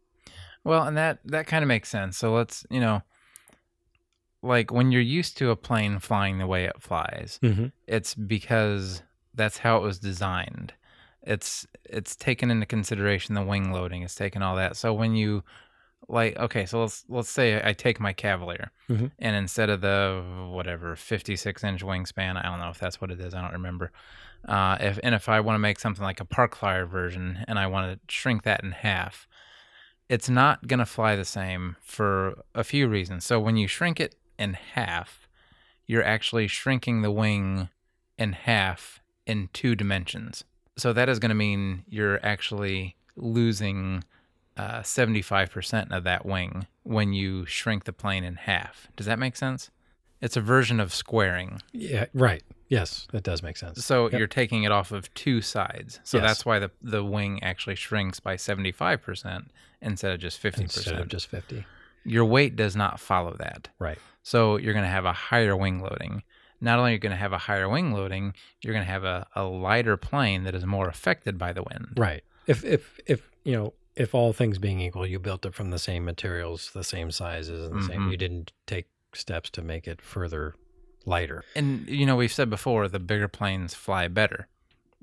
Well, 0.65 0.85
and 0.85 0.97
that 0.97 1.21
that 1.27 1.47
kind 1.47 1.63
of 1.63 1.69
makes 1.69 1.89
sense. 1.89 2.17
So 2.19 2.35
let's, 2.35 2.67
you 2.71 2.81
know, 2.81 3.03
like 4.43 4.73
when 4.73 4.91
you're 4.93 5.01
used 5.01 5.37
to 5.39 5.51
a 5.51 5.57
plane 5.57 5.99
flying 5.99 6.39
the 6.39 6.47
way 6.47 6.65
it 6.65 6.81
flies, 6.83 7.39
Mm-hmm. 7.43 7.67
it's 7.87 8.15
because 8.15 9.03
that's 9.35 9.59
how 9.59 9.77
it 9.79 9.83
was 9.83 9.99
designed. 9.99 10.75
It's 11.25 11.67
it's 11.85 12.17
taken 12.17 12.51
into 12.51 12.67
consideration 12.67 13.35
the 13.35 13.43
wing 13.43 13.73
loading, 13.73 14.03
it's 14.03 14.15
taken 14.15 14.43
all 14.43 14.57
that. 14.57 14.77
So 14.77 14.93
when 14.93 15.15
you 15.15 15.45
like 16.09 16.37
okay, 16.37 16.67
so 16.67 16.81
let's 16.81 17.05
let's 17.09 17.31
say 17.31 17.61
I 17.65 17.73
take 17.73 18.01
my 18.01 18.13
Cavalier 18.13 18.71
Mhm. 18.89 19.13
and 19.21 19.37
instead 19.37 19.71
of 19.71 19.81
the 19.81 20.49
whatever 20.51 20.97
56 20.97 21.63
inch 21.65 21.83
wingspan, 21.85 22.37
I 22.37 22.43
don't 22.49 22.59
know 22.59 22.71
if 22.71 22.79
that's 22.79 23.01
what 23.01 23.11
it 23.11 23.21
is, 23.21 23.35
I 23.35 23.41
don't 23.41 23.53
remember. 23.53 23.93
Uh, 24.47 24.77
if 24.81 24.99
and 25.05 25.15
if 25.15 25.29
I 25.29 25.39
want 25.41 25.55
to 25.55 25.61
make 25.61 25.79
something 25.79 26.03
like 26.03 26.19
a 26.19 26.25
park 26.25 26.57
flyer 26.57 26.87
version 26.87 27.45
and 27.47 27.59
I 27.59 27.69
want 27.69 27.93
to 27.93 28.13
shrink 28.13 28.43
that 28.43 28.65
in 28.65 28.73
half, 28.73 29.29
it's 30.09 30.29
not 30.29 30.67
going 30.67 30.81
to 30.81 30.87
fly 30.87 31.15
the 31.15 31.25
same 31.25 31.77
for 31.81 32.43
a 32.55 32.65
few 32.65 32.89
reasons. 32.89 33.25
So 33.25 33.39
when 33.39 33.57
you 33.57 33.69
shrink 33.69 34.01
it 34.01 34.17
in 34.39 34.55
half, 34.55 35.29
you're 35.87 36.03
actually 36.05 36.49
shrinking 36.49 37.03
the 37.03 37.13
wing 37.13 37.69
in 38.19 38.33
half 38.33 39.01
in 39.27 39.49
two 39.53 39.77
dimensions. 39.77 40.45
So 40.77 40.93
that 40.93 41.09
is 41.09 41.19
going 41.19 41.29
to 41.31 41.35
mean 41.35 41.85
you're 41.89 42.25
actually 42.25 42.97
losing 43.17 44.05
uh, 44.57 44.81
75% 44.81 45.91
of 45.97 46.05
that 46.05 46.25
wing 46.27 46.67
when 46.83 47.13
you 47.13 47.47
shrink 47.47 47.85
the 47.85 47.93
plane 47.93 48.25
in 48.25 48.35
half. 48.37 48.89
Does 48.97 49.07
that 49.07 49.19
make 49.19 49.37
sense? 49.37 49.71
It's 50.21 50.37
a 50.37 50.41
version 50.41 50.79
of 50.81 50.93
squaring. 50.95 51.61
Yeah. 51.73 52.07
Right. 52.15 52.43
Yes, 52.69 53.07
that 53.13 53.23
does 53.23 53.43
make 53.43 53.57
sense. 53.59 53.85
So 53.85 54.05
Yep. 54.09 54.19
you're 54.19 54.27
taking 54.29 54.63
it 54.63 54.73
off 54.73 54.93
of 54.93 55.13
two 55.15 55.43
sides. 55.43 56.01
So 56.05 56.17
Yes. 56.19 56.27
that's 56.27 56.47
why 56.47 56.59
the, 56.59 56.71
the 56.81 57.05
wing 57.05 57.43
actually 57.43 57.75
shrinks 57.75 58.19
by 58.21 58.37
75% 58.37 59.49
instead 59.83 60.13
of 60.13 60.21
just 60.21 60.43
50%. 60.43 60.61
Instead 60.61 60.99
of 61.01 61.09
just 61.09 61.27
fifty. 61.27 61.67
Your 62.05 62.25
weight 62.25 62.57
does 62.57 62.75
not 62.75 62.99
follow 62.99 63.37
that. 63.39 63.69
Right. 63.79 63.99
So 64.23 64.57
you're 64.57 64.73
going 64.73 64.85
to 64.85 64.91
have 64.91 65.05
a 65.05 65.13
higher 65.13 65.57
wing 65.57 65.81
loading. 65.83 66.23
Not 66.63 66.79
only 66.79 66.93
are 66.93 66.95
you 66.95 66.99
going 66.99 67.11
to 67.11 67.17
have 67.17 67.33
a 67.33 67.39
higher 67.39 67.69
wing 67.69 67.93
loading, 67.93 68.35
you're 68.63 68.73
going 68.73 68.87
to 68.87 68.91
have 68.91 69.05
a, 69.05 69.27
a 69.35 69.43
lighter 69.45 69.97
plane 69.97 70.45
that 70.45 70.55
is 70.55 70.65
more 70.65 70.89
affected 70.89 71.37
by 71.37 71.53
the 71.53 71.63
wind. 71.63 71.89
Right. 71.97 72.23
If 72.47 72.65
if 72.65 72.99
if 73.07 73.29
you 73.45 73.53
know 73.53 73.75
if 73.97 74.15
all 74.15 74.33
things 74.33 74.59
being 74.59 74.81
equal, 74.81 75.07
you 75.07 75.19
built 75.19 75.45
it 75.45 75.55
from 75.55 75.71
the 75.71 75.79
same 75.79 76.05
materials, 76.05 76.71
the 76.73 76.85
same 76.85 77.11
sizes, 77.11 77.67
and 77.67 77.79
the 77.79 77.85
same. 77.85 78.11
You 78.11 78.17
didn't 78.17 78.53
take 78.67 78.87
steps 79.15 79.51
to 79.51 79.63
make 79.63 79.87
it 79.87 80.01
further 80.01 80.55
lighter. 81.05 81.45
And, 81.55 81.87
you 81.89 82.07
know, 82.07 82.17
we've 82.17 82.33
said 82.33 82.49
before 82.49 82.89
the 82.89 82.99
bigger 82.99 83.29
planes 83.29 83.75
fly 83.75 84.09
better. 84.09 84.49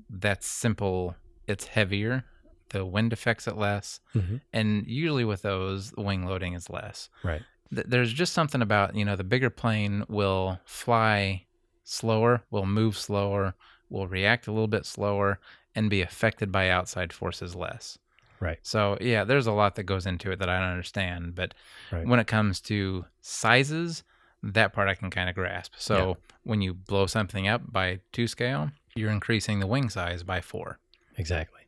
That's 0.08 0.46
simple. 0.46 1.14
It's 1.46 1.66
heavier. 1.66 2.24
The 2.70 2.84
wind 2.84 3.12
affects 3.12 3.46
it 3.46 3.56
less. 3.56 4.00
Mm-hmm. 4.14 4.36
And 4.52 4.86
usually 4.86 5.24
with 5.24 5.42
those, 5.42 5.92
the 5.92 6.02
wing 6.02 6.26
loading 6.26 6.54
is 6.54 6.70
less. 6.70 7.08
Right. 7.22 7.42
there's 7.70 8.12
just 8.12 8.32
something 8.32 8.62
about 8.62 8.96
you 8.96 9.04
know 9.04 9.14
the 9.14 9.22
bigger 9.22 9.50
plane 9.50 10.04
will 10.08 10.58
fly 10.64 11.44
slower 11.90 12.42
will 12.50 12.66
move 12.66 12.96
slower 12.96 13.54
will 13.88 14.06
react 14.06 14.46
a 14.46 14.52
little 14.52 14.68
bit 14.68 14.86
slower 14.86 15.38
and 15.74 15.90
be 15.90 16.00
affected 16.02 16.50
by 16.52 16.68
outside 16.70 17.12
forces 17.12 17.54
less 17.54 17.98
Right. 18.38 18.58
so 18.62 18.96
yeah 19.00 19.24
there's 19.24 19.46
a 19.46 19.52
lot 19.52 19.74
that 19.76 19.82
goes 19.84 20.06
into 20.06 20.30
it 20.30 20.38
that 20.38 20.48
i 20.48 20.58
don't 20.58 20.70
understand 20.70 21.34
but 21.34 21.52
Right. 21.92 22.06
when 22.06 22.20
it 22.20 22.26
comes 22.26 22.60
to 22.62 23.04
sizes 23.20 24.02
that 24.42 24.72
part 24.72 24.88
i 24.88 24.94
can 24.94 25.10
kind 25.10 25.28
of 25.28 25.34
grasp 25.34 25.74
so 25.76 25.96
Yeah. 26.08 26.14
when 26.44 26.62
you 26.62 26.72
blow 26.74 27.06
something 27.06 27.46
up 27.48 27.70
by 27.70 28.00
two 28.12 28.26
scale 28.26 28.70
you're 28.94 29.10
increasing 29.10 29.60
the 29.60 29.66
wing 29.66 29.88
size 29.90 30.22
by 30.22 30.40
four 30.40 30.78
Exactly. 31.16 31.60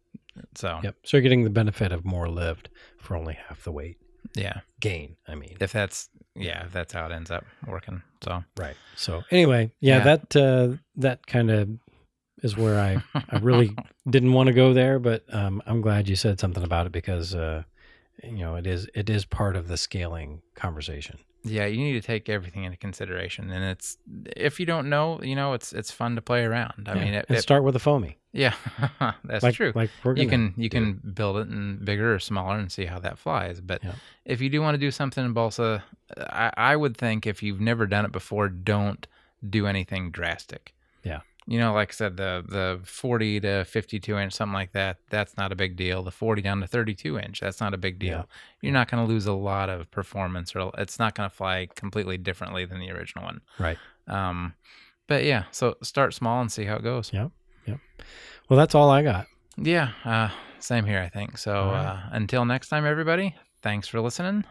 So 0.54 0.80
Yep. 0.82 0.96
So 1.04 1.16
you're 1.16 1.22
getting 1.22 1.44
the 1.44 1.50
benefit 1.50 1.92
of 1.92 2.04
more 2.06 2.26
lift 2.28 2.70
for 2.96 3.16
only 3.16 3.34
half 3.34 3.64
the 3.64 3.72
weight 3.72 3.98
yeah, 4.34 4.60
gain. 4.80 5.16
I 5.28 5.34
mean, 5.34 5.56
if 5.60 5.72
that's 5.72 6.08
yeah, 6.34 6.64
if 6.66 6.72
that's 6.72 6.92
how 6.92 7.06
it 7.06 7.12
ends 7.12 7.30
up 7.30 7.44
working. 7.66 8.02
So 8.24 8.44
right. 8.56 8.76
So 8.96 9.22
anyway, 9.30 9.70
yeah, 9.80 9.98
Yeah. 9.98 10.04
that 10.16 10.36
uh, 10.36 10.76
that 10.96 11.26
kind 11.26 11.50
of 11.50 11.68
is 12.42 12.56
where 12.56 12.80
I 12.80 13.02
I 13.14 13.38
really 13.38 13.76
didn't 14.08 14.32
want 14.32 14.48
to 14.48 14.52
go 14.52 14.72
there, 14.72 14.98
but 14.98 15.22
um, 15.34 15.62
I'm 15.66 15.80
glad 15.80 16.08
you 16.08 16.16
said 16.16 16.40
something 16.40 16.62
about 16.64 16.86
it 16.86 16.92
because 16.92 17.34
uh, 17.34 17.62
you 18.22 18.38
know 18.38 18.56
it 18.56 18.66
is 18.66 18.88
it 18.94 19.10
is 19.10 19.24
part 19.24 19.56
of 19.56 19.68
the 19.68 19.76
scaling 19.76 20.42
conversation. 20.54 21.18
Yeah, 21.44 21.66
you 21.66 21.78
need 21.78 21.92
to 21.94 22.00
take 22.00 22.28
everything 22.28 22.64
into 22.64 22.76
consideration, 22.76 23.50
and 23.50 23.64
it's 23.64 23.98
if 24.36 24.60
you 24.60 24.66
don't 24.66 24.88
know, 24.88 25.20
you 25.22 25.34
know, 25.36 25.52
it's 25.54 25.72
it's 25.72 25.90
fun 25.90 26.14
to 26.16 26.22
play 26.22 26.44
around. 26.44 26.88
I 26.88 26.94
Yeah. 26.94 27.04
mean, 27.04 27.14
it, 27.14 27.26
and 27.28 27.38
it- 27.38 27.42
start 27.42 27.64
with 27.64 27.74
a 27.76 27.78
foamy. 27.80 28.18
yeah, 28.32 28.54
that's 29.24 29.42
like, 29.42 29.54
true. 29.54 29.72
Like 29.74 29.90
we're 30.04 30.16
you 30.16 30.28
can 30.28 30.54
you 30.56 30.68
can 30.70 30.94
build 31.14 31.36
it 31.38 31.48
in 31.48 31.84
bigger 31.84 32.14
or 32.14 32.18
smaller 32.18 32.56
and 32.58 32.70
see 32.70 32.84
how 32.86 32.98
that 33.00 33.18
flies. 33.18 33.60
But 33.60 33.82
Yeah. 33.84 33.94
if 34.24 34.40
you 34.40 34.48
do 34.48 34.60
want 34.62 34.74
to 34.74 34.78
do 34.78 34.90
something 34.90 35.24
in 35.24 35.32
balsa, 35.32 35.84
I, 36.16 36.52
I 36.56 36.76
would 36.76 36.96
think 36.96 37.26
if 37.26 37.42
you've 37.42 37.60
never 37.60 37.86
done 37.86 38.04
it 38.04 38.12
before, 38.12 38.48
don't 38.48 39.06
do 39.48 39.66
anything 39.66 40.10
drastic. 40.12 40.74
Yeah. 41.02 41.20
You 41.46 41.58
know, 41.58 41.72
like 41.72 41.90
I 41.90 41.94
said, 41.94 42.16
the 42.16 42.44
the 42.46 42.80
forty 42.84 43.40
to 43.40 43.64
fifty 43.64 43.98
two 43.98 44.16
inch, 44.16 44.32
something 44.32 44.54
like 44.54 44.72
that, 44.72 44.98
that's 45.10 45.36
not 45.36 45.50
a 45.50 45.56
big 45.56 45.76
deal. 45.76 46.02
The 46.02 46.10
forty 46.10 46.40
down 46.40 46.60
to 46.60 46.66
thirty 46.66 46.94
two 46.94 47.18
inch, 47.18 47.40
that's 47.40 47.60
not 47.60 47.74
a 47.74 47.78
big 47.78 47.98
deal. 47.98 48.10
Yeah. 48.10 48.24
You're 48.60 48.72
not 48.72 48.90
going 48.90 49.04
to 49.04 49.12
lose 49.12 49.26
a 49.26 49.32
lot 49.32 49.68
of 49.68 49.90
performance, 49.90 50.54
or 50.54 50.70
it's 50.78 50.98
not 50.98 51.14
going 51.14 51.28
to 51.28 51.34
fly 51.34 51.68
completely 51.74 52.16
differently 52.16 52.64
than 52.64 52.78
the 52.78 52.90
original 52.90 53.24
one. 53.24 53.40
right. 53.58 53.78
Um, 54.08 54.54
but 55.08 55.24
yeah, 55.24 55.44
so 55.50 55.76
start 55.82 56.14
small 56.14 56.40
and 56.40 56.50
see 56.50 56.64
how 56.64 56.76
it 56.76 56.82
goes. 56.82 57.12
Yep. 57.12 57.30
Yep. 57.66 57.78
Well, 58.48 58.56
that's 58.56 58.74
all 58.74 58.90
I 58.90 59.02
got. 59.02 59.26
Yeah, 59.56 59.90
uh, 60.04 60.30
same 60.58 60.84
here, 60.86 61.00
I 61.00 61.08
think. 61.08 61.38
So 61.38 61.52
right. 61.52 61.84
uh, 61.84 62.00
until 62.12 62.44
next 62.44 62.68
time, 62.68 62.86
everybody, 62.86 63.34
thanks 63.62 63.88
for 63.88 64.00
listening. 64.00 64.44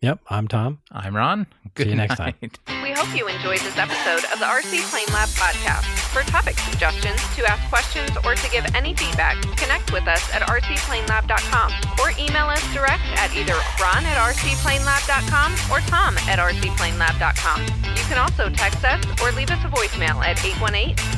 Yep. 0.00 0.20
I'm 0.28 0.48
Tom. 0.48 0.78
I'm 0.90 1.14
Ron. 1.14 1.46
Good 1.74 1.88
you 1.88 1.96
next 1.96 2.16
time. 2.16 2.34
hope 3.00 3.16
you 3.16 3.24
enjoyed 3.28 3.60
this 3.60 3.78
episode 3.78 4.24
of 4.28 4.38
the 4.38 4.44
RC 4.44 4.82
Plane 4.92 5.08
Lab 5.08 5.30
podcast. 5.40 5.88
For 6.12 6.20
topic 6.28 6.58
suggestions, 6.58 7.16
to 7.34 7.42
ask 7.48 7.66
questions, 7.72 8.10
or 8.26 8.34
to 8.34 8.50
give 8.50 8.66
any 8.76 8.92
feedback, 8.92 9.40
connect 9.56 9.90
with 9.90 10.06
us 10.06 10.20
at 10.34 10.42
rcplanelab.com 10.42 11.72
or 11.96 12.10
email 12.20 12.52
us 12.52 12.60
direct 12.74 13.00
at 13.16 13.34
either 13.34 13.56
ron 13.80 14.04
at 14.04 14.18
rcplanelab.com 14.20 15.54
or 15.72 15.80
tom 15.88 16.18
at 16.28 16.38
rcplanelab.com. 16.38 17.64
You 17.96 18.04
can 18.04 18.18
also 18.18 18.50
text 18.50 18.84
us 18.84 19.02
or 19.22 19.32
leave 19.32 19.48
us 19.48 19.64
a 19.64 19.68
voicemail 19.72 20.20
at 20.20 20.36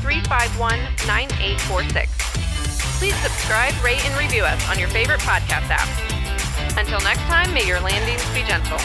818-351-9846. 0.07 2.07
Please 3.03 3.17
subscribe, 3.17 3.75
rate, 3.83 4.07
and 4.07 4.17
review 4.17 4.45
us 4.45 4.71
on 4.71 4.79
your 4.79 4.89
favorite 4.91 5.19
podcast 5.21 5.67
app. 5.67 5.89
Until 6.79 7.01
next 7.01 7.23
time, 7.23 7.53
may 7.53 7.67
your 7.67 7.81
landings 7.81 8.25
be 8.31 8.45
gentle. 8.45 8.79